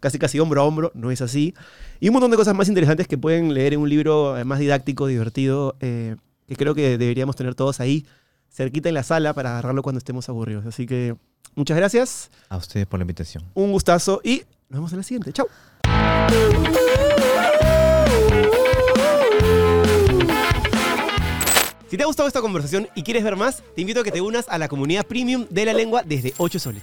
[0.00, 1.54] casi casi hombro a hombro, no es así.
[2.00, 4.60] Y un montón de cosas más interesantes que pueden leer en un libro eh, más
[4.60, 6.16] didáctico, divertido, eh,
[6.48, 8.06] que creo que deberíamos tener todos ahí,
[8.50, 10.64] cerquita en la sala, para agarrarlo cuando estemos aburridos.
[10.64, 11.16] Así que
[11.54, 13.44] muchas gracias, A ustedes por la invitación.
[13.52, 15.32] un gustazo y nos vemos en la siguiente.
[15.34, 15.48] Chao.
[21.94, 24.20] Si te ha gustado esta conversación y quieres ver más, te invito a que te
[24.20, 26.82] unas a la comunidad premium de la lengua desde 8 soles.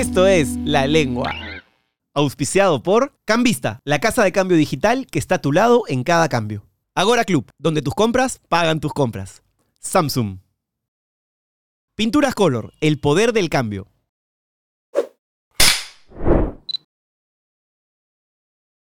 [0.00, 1.34] Esto es La Lengua.
[2.14, 6.28] Auspiciado por Cambista, la casa de cambio digital que está a tu lado en cada
[6.28, 6.64] cambio.
[6.94, 9.42] Agora Club, donde tus compras pagan tus compras.
[9.80, 10.38] Samsung.
[11.96, 13.89] Pinturas Color, el poder del cambio.